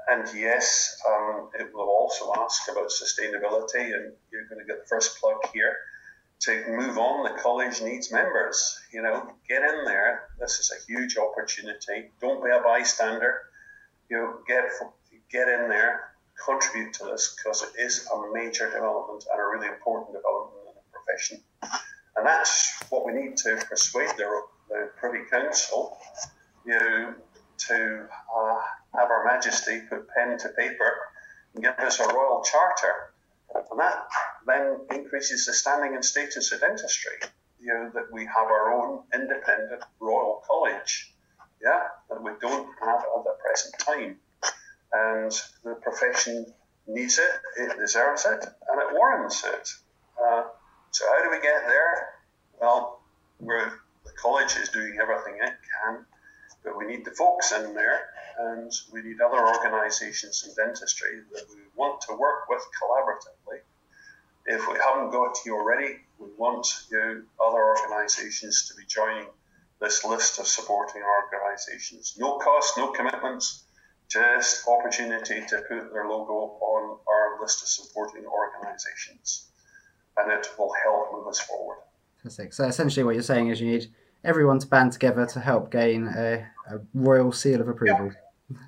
And 0.09 0.27
yes, 0.35 1.01
um, 1.07 1.49
it 1.57 1.73
will 1.73 1.87
also 1.87 2.33
ask 2.37 2.69
about 2.69 2.89
sustainability, 2.89 3.93
and 3.93 4.11
you're 4.31 4.45
going 4.49 4.59
to 4.59 4.65
get 4.67 4.81
the 4.81 4.87
first 4.89 5.17
plug 5.21 5.37
here 5.53 5.77
to 6.45 6.63
move 6.67 6.97
on, 6.97 7.23
the 7.23 7.39
college 7.41 7.81
needs 7.81 8.11
members. 8.11 8.79
You 8.91 9.01
know, 9.01 9.33
get 9.47 9.61
in 9.61 9.85
there. 9.85 10.29
This 10.39 10.59
is 10.59 10.71
a 10.71 10.85
huge 10.85 11.17
opportunity. 11.17 12.11
Don't 12.19 12.43
be 12.43 12.49
a 12.49 12.61
bystander. 12.61 13.41
You 14.09 14.17
know, 14.17 14.33
get 14.47 14.65
get 15.31 15.47
in 15.47 15.67
there, 15.67 16.11
contribute 16.45 16.93
to 16.93 17.05
this 17.05 17.35
because 17.35 17.63
it 17.63 17.81
is 17.81 18.07
a 18.13 18.33
major 18.33 18.69
development 18.69 19.25
and 19.31 19.41
a 19.41 19.45
really 19.45 19.67
important 19.67 20.13
development 20.13 20.61
in 20.67 20.73
the 20.75 20.91
profession. 20.91 21.39
And 22.15 22.25
that's 22.25 22.83
what 22.89 23.05
we 23.05 23.13
need 23.13 23.37
to 23.37 23.63
persuade 23.67 24.09
the, 24.17 24.41
the 24.69 24.91
Privy 24.97 25.25
Council, 25.29 25.97
you 26.65 26.73
know, 26.73 27.15
to 27.57 28.07
uh, 28.35 28.59
have 28.95 29.07
Her 29.07 29.25
Majesty 29.25 29.81
put 29.89 30.07
pen 30.09 30.37
to 30.37 30.49
paper 30.49 30.93
and 31.55 31.63
give 31.63 31.73
us 31.79 31.99
a 31.99 32.07
royal 32.13 32.43
charter. 32.43 33.12
And 33.55 33.79
that 33.79 34.07
then 34.45 34.79
increases 34.91 35.45
the 35.45 35.53
standing 35.53 35.95
and 35.95 36.03
status 36.03 36.51
of 36.51 36.59
dentistry. 36.61 37.17
You 37.59 37.73
know, 37.73 37.91
that 37.93 38.11
we 38.11 38.25
have 38.25 38.47
our 38.47 38.73
own 38.73 39.03
independent 39.13 39.83
royal 39.99 40.43
college, 40.47 41.13
yeah, 41.61 41.83
that 42.09 42.21
we 42.21 42.31
don't 42.41 42.67
have 42.81 42.99
at 42.99 43.23
the 43.23 43.35
present 43.43 43.75
time. 43.79 44.17
And 44.91 45.31
the 45.63 45.75
profession 45.75 46.53
needs 46.87 47.17
it, 47.17 47.31
it 47.57 47.79
deserves 47.79 48.25
it, 48.25 48.45
and 48.69 48.81
it 48.81 48.93
warrants 48.93 49.43
it. 49.45 49.69
Uh, 50.21 50.43
so 50.91 51.05
how 51.09 51.23
do 51.23 51.29
we 51.31 51.41
get 51.41 51.65
there? 51.65 52.09
Well, 52.59 53.01
we're, 53.39 53.71
the 54.05 54.11
college 54.21 54.55
is 54.57 54.69
doing 54.69 54.97
everything 55.01 55.35
it 55.41 55.53
can, 55.83 56.05
but 56.63 56.77
we 56.77 56.85
need 56.85 57.05
the 57.05 57.11
folks 57.11 57.51
in 57.51 57.73
there 57.73 58.09
and 58.39 58.71
we 58.91 59.01
need 59.01 59.21
other 59.21 59.45
organisations 59.45 60.45
in 60.47 60.53
dentistry 60.55 61.21
that 61.33 61.45
we 61.53 61.61
want 61.75 62.01
to 62.01 62.15
work 62.15 62.49
with 62.49 62.61
collaboratively. 62.81 63.59
If 64.45 64.67
we 64.67 64.77
haven't 64.79 65.11
got 65.11 65.37
you 65.45 65.55
already, 65.55 65.97
we 66.19 66.27
want 66.37 66.67
you 66.91 67.25
other 67.45 67.63
organisations 67.63 68.67
to 68.67 68.75
be 68.75 68.85
joining 68.87 69.27
this 69.79 70.03
list 70.03 70.39
of 70.39 70.47
supporting 70.47 71.01
organisations. 71.03 72.15
No 72.17 72.37
cost, 72.39 72.77
no 72.77 72.91
commitments, 72.91 73.63
just 74.09 74.67
opportunity 74.67 75.45
to 75.47 75.57
put 75.67 75.91
their 75.93 76.07
logo 76.07 76.57
on 76.61 76.97
our 77.07 77.41
list 77.41 77.61
of 77.63 77.67
supporting 77.67 78.25
organisations, 78.25 79.49
and 80.17 80.31
it 80.31 80.47
will 80.57 80.71
help 80.83 81.13
move 81.13 81.27
us 81.27 81.39
forward. 81.39 81.77
Fantastic. 82.17 82.53
So 82.53 82.65
essentially, 82.65 83.03
what 83.03 83.15
you're 83.15 83.23
saying 83.23 83.49
is 83.49 83.59
you 83.59 83.67
need 83.67 83.91
everyone 84.23 84.59
to 84.59 84.67
band 84.67 84.91
together 84.91 85.25
to 85.25 85.39
help 85.39 85.71
gain 85.71 86.07
a, 86.07 86.45
a 86.69 86.79
royal 86.93 87.31
seal 87.31 87.61
of 87.61 87.67
approval. 87.67 88.11
Yep. 88.49 88.59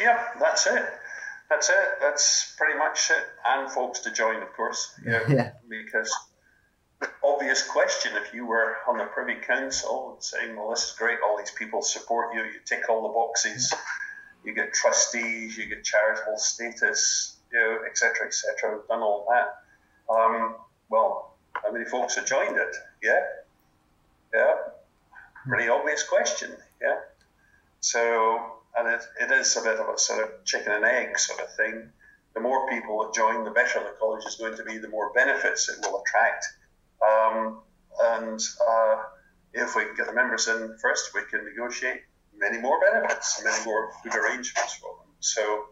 yep, 0.00 0.20
that's 0.40 0.66
it. 0.66 0.84
That's 1.48 1.68
it. 1.68 1.88
That's 2.00 2.54
pretty 2.56 2.78
much 2.78 3.10
it. 3.10 3.24
And 3.46 3.70
folks 3.70 4.00
to 4.00 4.12
join, 4.12 4.42
of 4.42 4.52
course. 4.52 4.92
Yeah. 5.04 5.20
yeah. 5.28 5.50
Because 5.68 6.14
obvious 7.24 7.66
question 7.66 8.12
if 8.16 8.34
you 8.34 8.46
were 8.46 8.76
on 8.88 8.98
the 8.98 9.04
Privy 9.04 9.40
Council 9.40 10.12
and 10.14 10.22
saying, 10.22 10.56
well, 10.56 10.70
this 10.70 10.84
is 10.84 10.92
great, 10.92 11.18
all 11.24 11.38
these 11.38 11.50
people 11.50 11.82
support 11.82 12.34
you, 12.34 12.42
you 12.42 12.60
tick 12.64 12.88
all 12.88 13.02
the 13.02 13.14
boxes, 13.14 13.72
you 14.44 14.54
get 14.54 14.74
trustees, 14.74 15.56
you 15.56 15.66
get 15.66 15.82
charitable 15.82 16.36
status, 16.36 17.36
you 17.52 17.58
know, 17.58 17.78
etc., 17.88 18.26
etc., 18.26 18.80
done 18.88 19.00
all 19.00 19.26
that. 19.30 20.12
Um, 20.12 20.56
well, 20.90 21.36
how 21.54 21.72
many 21.72 21.84
folks 21.84 22.16
have 22.16 22.26
joined 22.26 22.56
it? 22.56 22.76
Yeah? 23.02 23.20
Yeah? 24.34 24.54
Pretty 25.50 25.68
obvious 25.68 26.04
question, 26.04 26.52
yeah? 26.80 26.96
So, 27.80 28.52
and 28.76 28.86
it, 28.88 29.02
it 29.20 29.32
is 29.32 29.56
a 29.56 29.62
bit 29.62 29.80
of 29.80 29.92
a 29.92 29.98
sort 29.98 30.22
of 30.22 30.44
chicken 30.44 30.72
and 30.72 30.84
egg 30.84 31.18
sort 31.18 31.40
of 31.40 31.52
thing. 31.56 31.90
The 32.34 32.40
more 32.40 32.68
people 32.68 33.02
that 33.02 33.14
join, 33.14 33.44
the 33.44 33.50
better 33.50 33.80
the 33.80 33.96
college 33.98 34.24
is 34.26 34.36
going 34.36 34.56
to 34.56 34.62
be, 34.62 34.78
the 34.78 34.88
more 34.88 35.12
benefits 35.12 35.68
it 35.68 35.78
will 35.82 36.00
attract. 36.00 36.46
Um, 37.04 37.62
and 38.00 38.40
uh, 38.68 38.96
if 39.52 39.74
we 39.74 39.86
can 39.86 39.96
get 39.96 40.06
the 40.06 40.12
members 40.12 40.46
in 40.46 40.76
first, 40.80 41.10
we 41.14 41.22
can 41.28 41.44
negotiate 41.44 42.02
many 42.38 42.58
more 42.58 42.80
benefits, 42.80 43.42
many 43.44 43.64
more 43.64 43.90
good 44.04 44.14
arrangements 44.14 44.74
for 44.74 44.94
them. 44.98 45.12
So, 45.18 45.64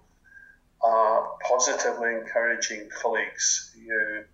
uh, 0.84 1.22
positively 1.48 2.14
encouraging 2.14 2.88
colleagues 3.00 3.76
you 3.78 3.88
know, 3.88 4.24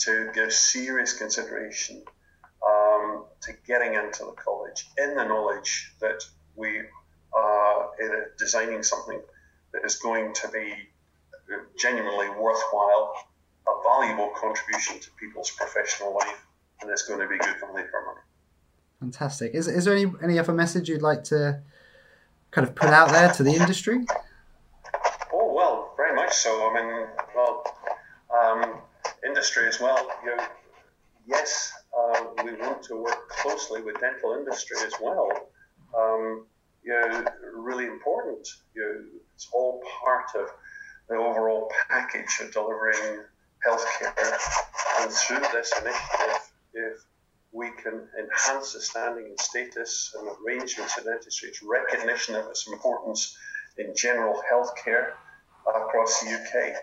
to 0.00 0.30
give 0.34 0.52
serious 0.52 1.16
consideration 1.16 2.02
um, 2.66 3.24
to 3.42 3.52
getting 3.66 3.94
into 3.94 4.24
the 4.24 4.32
college 4.32 4.59
in 4.98 5.16
the 5.16 5.24
knowledge 5.24 5.92
that 6.00 6.22
we 6.56 6.80
are 7.32 7.90
designing 8.38 8.82
something 8.82 9.20
that 9.72 9.84
is 9.84 9.96
going 9.96 10.32
to 10.34 10.48
be 10.48 10.74
genuinely 11.78 12.28
worthwhile, 12.28 13.14
a 13.66 13.82
valuable 13.82 14.32
contribution 14.36 14.98
to 15.00 15.10
people's 15.18 15.50
professional 15.50 16.14
life, 16.14 16.46
and 16.80 16.90
it's 16.90 17.06
going 17.06 17.20
to 17.20 17.28
be 17.28 17.38
good 17.38 17.56
for 17.56 17.72
money. 17.72 17.86
Fantastic. 19.00 19.54
Is, 19.54 19.66
is 19.66 19.84
there 19.84 19.94
any, 19.94 20.12
any 20.22 20.38
other 20.38 20.52
message 20.52 20.88
you'd 20.88 21.02
like 21.02 21.24
to 21.24 21.62
kind 22.50 22.66
of 22.66 22.74
put 22.74 22.90
out 22.90 23.10
there 23.10 23.32
to 23.32 23.42
the 23.42 23.52
industry? 23.52 24.04
Oh, 25.32 25.52
well, 25.54 25.94
very 25.96 26.14
much 26.14 26.32
so. 26.32 26.70
I 26.70 26.74
mean, 26.74 27.06
well, 27.34 27.64
um, 28.34 28.80
industry 29.24 29.66
as 29.68 29.80
well. 29.80 30.10
You 30.24 30.36
know, 30.36 30.46
yes, 31.26 31.72
uh, 31.96 32.24
we 32.44 32.54
want 32.54 32.82
to 32.84 32.96
work 32.96 33.28
closely 33.28 33.82
with 33.82 34.00
dental 34.00 34.34
industry 34.34 34.76
as 34.84 34.92
well. 35.00 35.28
Um, 35.96 36.46
you 36.84 36.92
know, 36.92 37.24
really 37.54 37.86
important. 37.86 38.48
You 38.74 38.82
know, 38.82 39.20
it's 39.34 39.48
all 39.52 39.82
part 40.04 40.26
of 40.36 40.48
the 41.08 41.16
overall 41.16 41.70
package 41.88 42.40
of 42.40 42.52
delivering 42.52 43.24
healthcare. 43.66 44.38
And 45.00 45.10
through 45.10 45.40
this 45.52 45.72
initiative, 45.80 46.50
if 46.72 47.04
we 47.52 47.70
can 47.82 48.06
enhance 48.18 48.72
the 48.72 48.80
standing 48.80 49.26
and 49.26 49.40
status 49.40 50.14
and 50.18 50.28
arrangements 50.44 50.96
in 50.98 51.04
dentistry's 51.04 51.60
recognition 51.62 52.36
of 52.36 52.46
its 52.46 52.68
importance 52.68 53.36
in 53.76 53.94
general 53.96 54.40
healthcare 54.50 55.12
across 55.66 56.20
the 56.20 56.30
UK, 56.30 56.74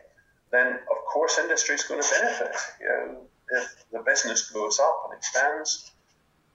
then 0.51 0.73
of 0.73 0.97
course 1.11 1.39
industry 1.39 1.75
is 1.75 1.83
going 1.83 2.01
to 2.01 2.09
benefit. 2.09 2.55
You 2.81 2.87
know, 2.87 3.17
if 3.49 3.85
the 3.91 3.99
business 4.05 4.49
goes 4.49 4.79
up 4.79 5.03
and 5.05 5.17
expands, 5.17 5.91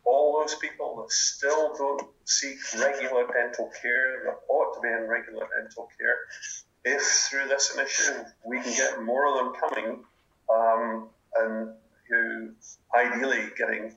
all 0.05 0.41
those 0.41 0.55
people 0.57 0.97
that 1.01 1.13
still 1.13 1.75
don't 1.77 2.03
seek 2.25 2.59
regular 2.79 3.27
dental 3.33 3.71
care, 3.81 4.25
that 4.25 4.41
ought 4.49 4.75
to 4.75 4.81
be 4.81 4.89
in 4.89 5.09
regular 5.09 5.47
dental 5.61 5.89
care, 5.99 6.17
if 6.85 7.03
through 7.03 7.49
this 7.49 7.75
initiative 7.75 8.27
we 8.45 8.61
can 8.61 8.73
get 8.73 9.03
more 9.03 9.29
of 9.29 9.45
them 9.45 9.55
coming 9.61 10.05
um, 10.53 11.09
and 11.41 11.69
you 12.11 12.55
ideally 12.95 13.49
getting 13.57 13.95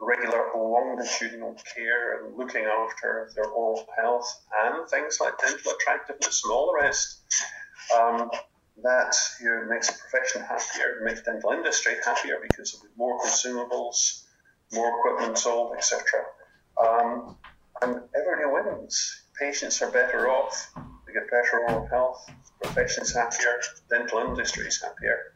regular 0.00 0.48
longitudinal 0.56 1.56
care 1.74 2.24
and 2.24 2.36
looking 2.36 2.64
after 2.64 3.30
their 3.36 3.46
oral 3.46 3.86
health 3.96 4.42
and 4.64 4.88
things 4.88 5.18
like 5.20 5.34
dental 5.38 5.72
attractiveness 5.72 6.42
and 6.44 6.52
all 6.52 6.72
the 6.72 6.84
rest, 6.84 7.20
um, 7.96 8.30
that 8.82 9.14
you 9.40 9.46
know, 9.46 9.66
makes 9.68 9.90
a 9.90 9.98
profession 9.98 10.42
happier, 10.42 11.02
makes 11.04 11.22
dental 11.22 11.50
industry 11.50 11.94
happier 12.04 12.38
because 12.40 12.74
of 12.74 12.80
more 12.96 13.18
consumables, 13.20 14.24
more 14.72 14.98
equipment 14.98 15.38
sold, 15.38 15.76
etc. 15.76 16.02
Um, 16.80 17.36
and 17.82 18.00
everybody 18.14 18.70
wins. 18.70 19.22
Patients 19.38 19.82
are 19.82 19.90
better 19.90 20.28
off, 20.28 20.72
they 21.06 21.12
get 21.12 21.30
better 21.30 21.60
oral 21.68 21.86
health, 21.86 22.30
professions 22.62 23.12
happier, 23.14 23.60
dental 23.90 24.18
industry 24.20 24.66
is 24.66 24.80
happier. 24.80 25.32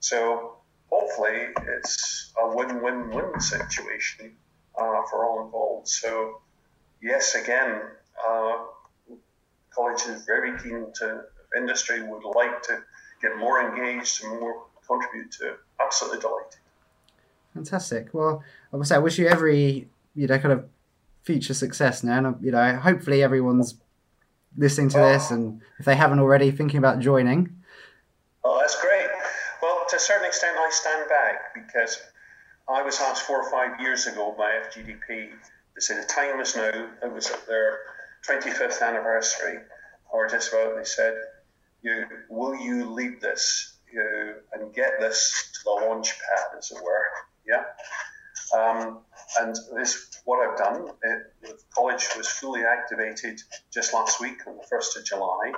So 0.00 0.58
hopefully 0.90 1.48
it's 1.66 2.32
a 2.40 2.56
win-win-win 2.56 3.40
situation 3.40 4.36
uh, 4.76 5.02
for 5.10 5.26
all 5.26 5.44
involved. 5.44 5.88
So 5.88 6.40
yes, 7.02 7.34
again, 7.34 7.80
uh, 8.26 8.64
college 9.74 10.02
is 10.06 10.24
very 10.24 10.58
keen 10.58 10.86
to 11.00 11.22
industry 11.56 12.02
would 12.02 12.24
like 12.24 12.62
to 12.64 12.82
get 13.22 13.36
more 13.36 13.60
engaged 13.60 14.24
and 14.24 14.40
more 14.40 14.64
contribute 14.86 15.30
to. 15.32 15.54
Absolutely 15.80 16.20
delighted. 16.20 16.58
Fantastic. 17.54 18.08
Well, 18.12 18.42
I 18.72 18.76
would 18.76 18.86
say 18.86 18.96
I 18.96 18.98
wish 18.98 19.18
you 19.18 19.28
every 19.28 19.88
you 20.14 20.26
know 20.26 20.38
kind 20.38 20.52
of 20.52 20.68
future 21.22 21.54
success 21.54 22.02
now, 22.02 22.18
and 22.18 22.26
uh, 22.26 22.34
you 22.40 22.50
know 22.50 22.76
hopefully 22.76 23.22
everyone's 23.22 23.74
listening 24.56 24.88
to 24.90 25.00
oh. 25.00 25.12
this, 25.12 25.30
and 25.30 25.60
if 25.78 25.84
they 25.84 25.96
haven't 25.96 26.18
already, 26.18 26.50
thinking 26.50 26.78
about 26.78 27.00
joining. 27.00 27.54
Oh, 28.44 28.58
that's 28.60 28.80
great. 28.80 29.08
Well, 29.62 29.84
to 29.90 29.96
a 29.96 29.98
certain 29.98 30.26
extent, 30.26 30.56
I 30.56 30.70
stand 30.70 31.08
back 31.08 31.54
because 31.54 32.00
I 32.68 32.82
was 32.82 33.00
asked 33.00 33.22
four 33.22 33.42
or 33.42 33.50
five 33.50 33.80
years 33.80 34.06
ago 34.06 34.34
by 34.36 34.60
FGDP 34.68 35.30
to 35.74 35.80
say 35.80 35.96
the 35.96 36.06
time 36.06 36.40
is 36.40 36.56
now. 36.56 36.88
It 37.02 37.12
was 37.12 37.30
at 37.30 37.46
their 37.46 37.78
25th 38.28 38.82
anniversary, 38.82 39.58
or 40.10 40.28
just 40.28 40.52
about. 40.52 40.76
They 40.76 40.84
said 40.84 41.14
you 41.82 42.04
will 42.28 42.56
you 42.56 42.90
lead 42.90 43.20
this 43.20 43.78
you 43.92 44.34
and 44.52 44.74
get 44.74 45.00
this 45.00 45.50
to 45.54 45.60
the 45.64 45.86
launch 45.86 46.10
pad, 46.10 46.58
as 46.58 46.70
it 46.70 46.82
were. 46.82 47.04
Yeah. 47.46 47.64
Um, 48.56 49.00
and 49.40 49.56
this, 49.74 50.20
what 50.24 50.46
I've 50.46 50.56
done, 50.56 50.88
it, 51.02 51.32
the 51.42 51.58
college 51.74 52.06
was 52.16 52.28
fully 52.28 52.64
activated 52.64 53.40
just 53.72 53.92
last 53.92 54.20
week 54.20 54.46
on 54.46 54.56
the 54.56 54.64
1st 54.74 54.98
of 54.98 55.04
July. 55.04 55.52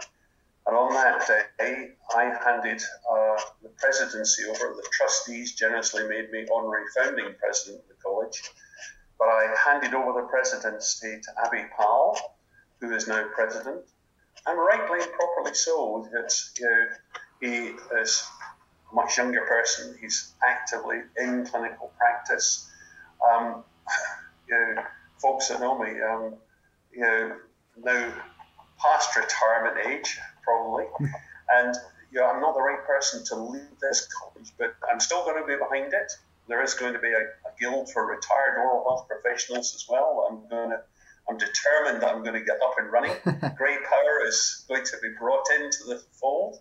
And 0.67 0.77
on 0.77 0.93
that 0.93 1.27
day, 1.59 1.91
I 2.15 2.23
handed 2.45 2.83
uh, 3.11 3.41
the 3.63 3.71
presidency 3.79 4.45
over. 4.45 4.75
The 4.77 4.89
trustees 4.93 5.55
generously 5.55 6.07
made 6.09 6.31
me 6.31 6.47
honorary 6.53 6.85
founding 6.97 7.35
president 7.39 7.83
of 7.83 7.89
the 7.89 7.95
college. 8.03 8.43
But 9.19 9.29
I 9.29 9.55
handed 9.65 9.95
over 9.95 10.21
the 10.21 10.27
presidency 10.27 11.21
to 11.23 11.31
Abhi 11.45 11.69
Pal, 11.77 12.19
who 12.81 12.93
is 12.95 13.07
now 13.07 13.25
president 13.35 13.85
and 14.47 14.59
rightly 14.59 15.01
and 15.01 15.13
properly 15.13 15.55
so. 15.55 16.09
It's, 16.15 16.53
you 16.59 16.67
know, 16.67 16.87
he 17.41 17.97
is 18.01 18.25
a 18.91 18.95
much 18.95 19.19
younger 19.19 19.43
person. 19.43 19.97
He's 20.01 20.33
actively 20.47 20.99
in 21.19 21.47
clinical 21.47 21.93
practice. 21.99 22.69
Um, 23.33 23.65
you 24.49 24.55
know, 24.55 24.83
folks 25.19 25.49
that 25.49 25.61
know 25.61 25.79
me, 25.79 25.91
um, 26.01 26.35
you 26.93 27.01
know, 27.01 27.37
now 27.83 28.13
past 28.79 29.15
retirement 29.17 29.87
age, 29.87 30.19
probably, 30.43 30.85
and 31.51 31.75
you 32.13 32.21
know, 32.21 32.27
I'm 32.27 32.41
not 32.41 32.55
the 32.55 32.63
right 32.63 32.85
person 32.85 33.25
to 33.27 33.37
lead 33.37 33.69
this 33.81 34.09
college, 34.13 34.53
but 34.59 34.75
I'm 34.91 35.01
still 35.01 35.25
going 35.25 35.41
to 35.41 35.47
be 35.47 35.57
behind 35.57 35.93
it. 35.93 36.13
There 36.49 36.63
is 36.63 36.75
going 36.75 36.95
to 36.95 36.99
be 36.99 37.13
a, 37.13 37.21
a 37.21 37.53
guild 37.61 37.93
for 37.93 38.07
retired 38.07 38.59
oral 38.59 38.83
health 38.83 39.09
professionals 39.09 39.75
as 39.75 39.87
well. 39.89 40.27
I'm 40.29 40.49
going 40.49 40.71
to 40.71 40.81
I'm 41.31 41.39
determined 41.39 42.03
that 42.03 42.13
I'm 42.13 42.25
going 42.25 42.35
to 42.35 42.45
get 42.45 42.57
up 42.61 42.75
and 42.79 42.91
running. 42.91 43.13
Grey 43.57 43.77
power 43.77 44.27
is 44.27 44.65
going 44.69 44.85
to 44.85 44.97
be 45.01 45.11
brought 45.17 45.45
into 45.55 45.85
the 45.87 46.03
fold, 46.21 46.57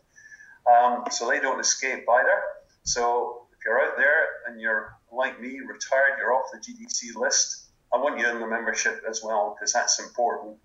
um, 0.72 1.06
so 1.10 1.28
they 1.28 1.40
don't 1.40 1.60
escape 1.60 2.06
either. 2.08 2.42
So 2.84 3.48
if 3.52 3.66
you're 3.66 3.82
out 3.82 3.98
there 3.98 4.28
and 4.48 4.62
you're 4.62 4.94
like 5.12 5.42
me, 5.42 5.60
retired, 5.60 6.20
you're 6.20 6.36
off 6.36 6.52
the 6.54 6.60
GDC 6.60 7.16
list. 7.20 7.66
I 7.92 7.98
want 7.98 8.20
you 8.20 8.30
in 8.30 8.40
the 8.40 8.48
membership 8.48 9.02
as 9.10 9.22
well 9.24 9.56
because 9.58 9.74
that's 9.74 10.00
important. 10.00 10.58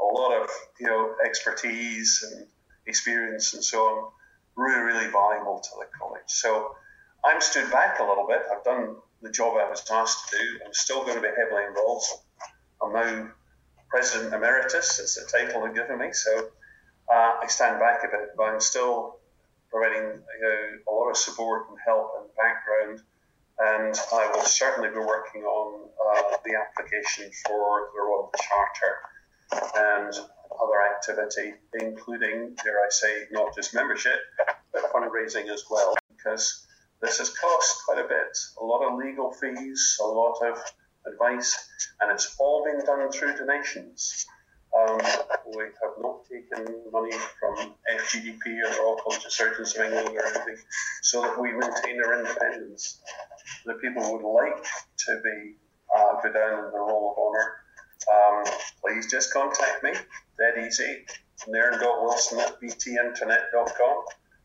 a 0.00 0.04
lot 0.04 0.42
of 0.42 0.48
you 0.80 0.86
know 0.86 1.14
expertise 1.22 2.24
and 2.32 2.46
experience 2.86 3.52
and 3.52 3.62
so 3.62 3.78
on, 3.82 4.10
really 4.56 4.80
really 4.80 5.10
valuable 5.10 5.60
to 5.60 5.70
the 5.78 5.86
college. 5.98 6.28
So 6.28 6.74
I'm 7.26 7.42
stood 7.42 7.70
back 7.70 8.00
a 8.00 8.04
little 8.04 8.26
bit. 8.26 8.40
I've 8.50 8.64
done 8.64 8.96
the 9.20 9.30
job 9.30 9.58
I 9.58 9.68
was 9.68 9.84
asked 9.90 10.30
to 10.30 10.38
do. 10.38 10.60
I'm 10.64 10.72
still 10.72 11.04
going 11.04 11.16
to 11.16 11.20
be 11.20 11.28
heavily 11.28 11.64
involved. 11.64 12.06
I'm 12.82 12.94
now 12.94 13.30
president 13.90 14.32
emeritus. 14.32 14.98
It's 14.98 15.16
the 15.16 15.26
title 15.30 15.62
they've 15.62 15.74
given 15.74 15.98
me. 15.98 16.12
So 16.12 16.48
uh, 17.12 17.32
I 17.42 17.46
stand 17.48 17.80
back 17.80 18.04
a 18.04 18.08
bit, 18.08 18.30
but 18.36 18.44
I'm 18.44 18.60
still 18.60 19.16
providing 19.70 20.04
you 20.04 20.42
know, 20.42 20.68
a 20.88 20.92
lot 20.92 21.10
of 21.10 21.16
support 21.16 21.66
and 21.68 21.78
help 21.84 22.12
and 22.20 22.28
background. 22.36 23.02
And 23.58 23.94
I 24.14 24.30
will 24.32 24.44
certainly 24.44 24.88
be 24.88 24.98
working 24.98 25.42
on 25.42 25.84
uh, 25.84 26.36
the 26.44 26.54
application 26.56 27.30
for 27.46 27.90
the 27.94 28.00
Royal 28.00 28.32
Charter 28.40 28.96
and 29.76 30.14
other 30.14 30.82
activity, 30.94 31.54
including, 31.74 32.56
dare 32.62 32.78
I 32.78 32.88
say, 32.88 33.24
not 33.30 33.54
just 33.54 33.74
membership, 33.74 34.18
but 34.72 34.90
fundraising 34.92 35.48
as 35.52 35.64
well, 35.70 35.94
because 36.16 36.66
this 37.02 37.18
has 37.18 37.30
cost 37.30 37.82
quite 37.84 37.98
a 37.98 38.08
bit. 38.08 38.38
A 38.60 38.64
lot 38.64 38.82
of 38.82 38.98
legal 38.98 39.32
fees, 39.32 39.98
a 40.00 40.06
lot 40.06 40.38
of 40.42 40.58
advice, 41.06 41.68
and 42.00 42.10
it's 42.10 42.36
all 42.38 42.64
been 42.64 42.84
done 42.84 43.10
through 43.10 43.36
donations. 43.36 44.26
Um, 44.76 44.98
we 45.56 45.64
have 45.64 45.94
not 46.00 46.24
taken 46.30 46.64
money 46.92 47.16
from 47.40 47.74
FGDP 47.98 48.62
or 48.64 48.70
the 48.70 48.78
Royal 48.78 49.00
of 49.06 49.14
Surgeons 49.28 49.74
of 49.76 49.84
England 49.84 50.16
or 50.16 50.26
anything, 50.26 50.56
so 51.02 51.22
that 51.22 51.40
we 51.40 51.52
maintain 51.52 52.00
our 52.04 52.18
independence. 52.18 53.00
The 53.66 53.74
people 53.74 54.02
would 54.12 54.32
like 54.32 54.64
to 54.64 55.20
be 55.24 55.54
uh, 55.96 56.20
go 56.22 56.32
down 56.32 56.64
in 56.66 56.70
the 56.70 56.78
Roll 56.78 57.10
of 57.10 57.18
Honour. 57.18 57.56
Um, 58.08 58.54
please 58.80 59.10
just 59.10 59.32
contact 59.32 59.82
me. 59.82 59.92
Dead 60.38 60.64
easy. 60.66 61.04
Nairn.wilson 61.48 62.38
at 62.38 62.60
btinternet.com. 62.60 64.04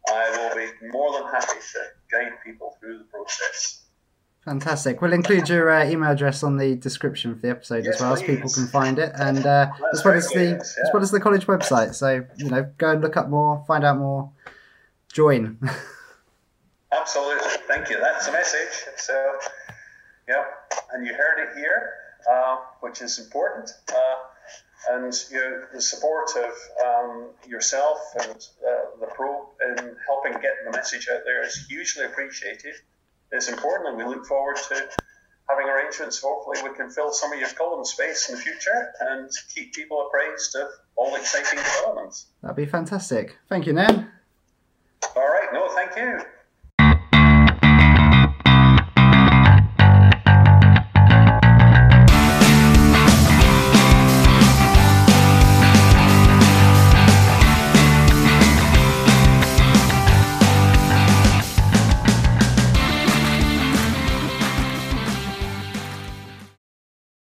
I 0.09 0.29
will 0.37 0.55
be 0.55 0.67
more 0.91 1.13
than 1.13 1.23
happy 1.29 1.59
to 1.73 1.79
guide 2.11 2.33
people 2.43 2.75
through 2.79 2.99
the 2.99 3.03
process. 3.05 3.84
Fantastic. 4.45 5.01
We'll 5.01 5.13
include 5.13 5.49
your 5.49 5.71
uh, 5.71 5.89
email 5.89 6.11
address 6.11 6.43
on 6.43 6.57
the 6.57 6.75
description 6.75 7.33
for 7.33 7.41
the 7.41 7.49
episode 7.49 7.83
yes, 7.83 7.95
as 7.95 8.01
well, 8.01 8.15
please. 8.15 8.21
so 8.21 8.25
people 8.27 8.49
can 8.51 8.67
find 8.67 8.99
it, 8.99 9.11
and 9.15 9.43
uh, 9.43 9.71
as 9.91 10.05
well 10.05 10.13
as 10.13 10.29
the 10.29 10.57
yes, 10.59 10.75
yeah. 10.77 10.83
as 10.83 10.93
well 10.93 11.01
as 11.01 11.09
the 11.09 11.19
college 11.19 11.47
website. 11.47 11.95
So 11.95 12.23
you 12.37 12.49
know, 12.51 12.71
go 12.77 12.91
and 12.91 13.01
look 13.01 13.17
up 13.17 13.27
more, 13.27 13.65
find 13.67 13.83
out 13.83 13.97
more, 13.97 14.29
join. 15.11 15.57
Absolutely. 16.91 17.49
Thank 17.67 17.89
you. 17.89 17.99
That's 17.99 18.27
the 18.27 18.33
message. 18.33 18.85
So, 18.97 19.37
yeah, 20.29 20.43
and 20.93 21.05
you 21.05 21.13
heard 21.13 21.49
it 21.49 21.57
here, 21.57 21.93
uh, 22.31 22.57
which 22.81 23.01
is 23.01 23.17
important. 23.17 23.71
Uh, 23.89 24.95
and 24.95 25.13
you 25.31 25.37
know, 25.37 25.63
the 25.73 25.81
support 25.81 26.29
of 26.37 26.85
um, 26.85 27.29
yourself 27.47 27.97
and 28.21 28.35
uh, 28.35 28.99
the 28.99 29.07
pro 29.07 29.49
in 29.69 29.95
helping 30.05 30.33
get 30.33 30.53
the 30.63 30.71
message 30.71 31.07
out 31.11 31.21
there 31.25 31.43
is 31.43 31.65
hugely 31.67 32.05
appreciated. 32.05 32.75
It's 33.35 33.49
important, 33.49 33.89
and 33.89 33.97
we 33.97 34.05
look 34.05 34.25
forward 34.25 34.55
to 34.69 34.89
having 35.49 35.67
arrangements. 35.67 36.21
Hopefully, 36.21 36.57
we 36.63 36.75
can 36.75 36.89
fill 36.89 37.11
some 37.11 37.33
of 37.33 37.39
your 37.39 37.49
column 37.49 37.83
space 37.83 38.29
in 38.29 38.35
the 38.35 38.41
future 38.41 38.93
and 39.01 39.29
keep 39.53 39.73
people 39.73 40.07
appraised 40.07 40.55
of 40.55 40.69
all 40.95 41.15
exciting 41.15 41.59
developments. 41.59 42.27
That'd 42.41 42.55
be 42.55 42.65
fantastic. 42.65 43.37
Thank 43.49 43.67
you, 43.67 43.73
Nairn. 43.73 44.09
All 45.15 45.27
right. 45.27 45.49
No, 45.51 45.67
thank 45.69 45.97
you. 45.97 46.21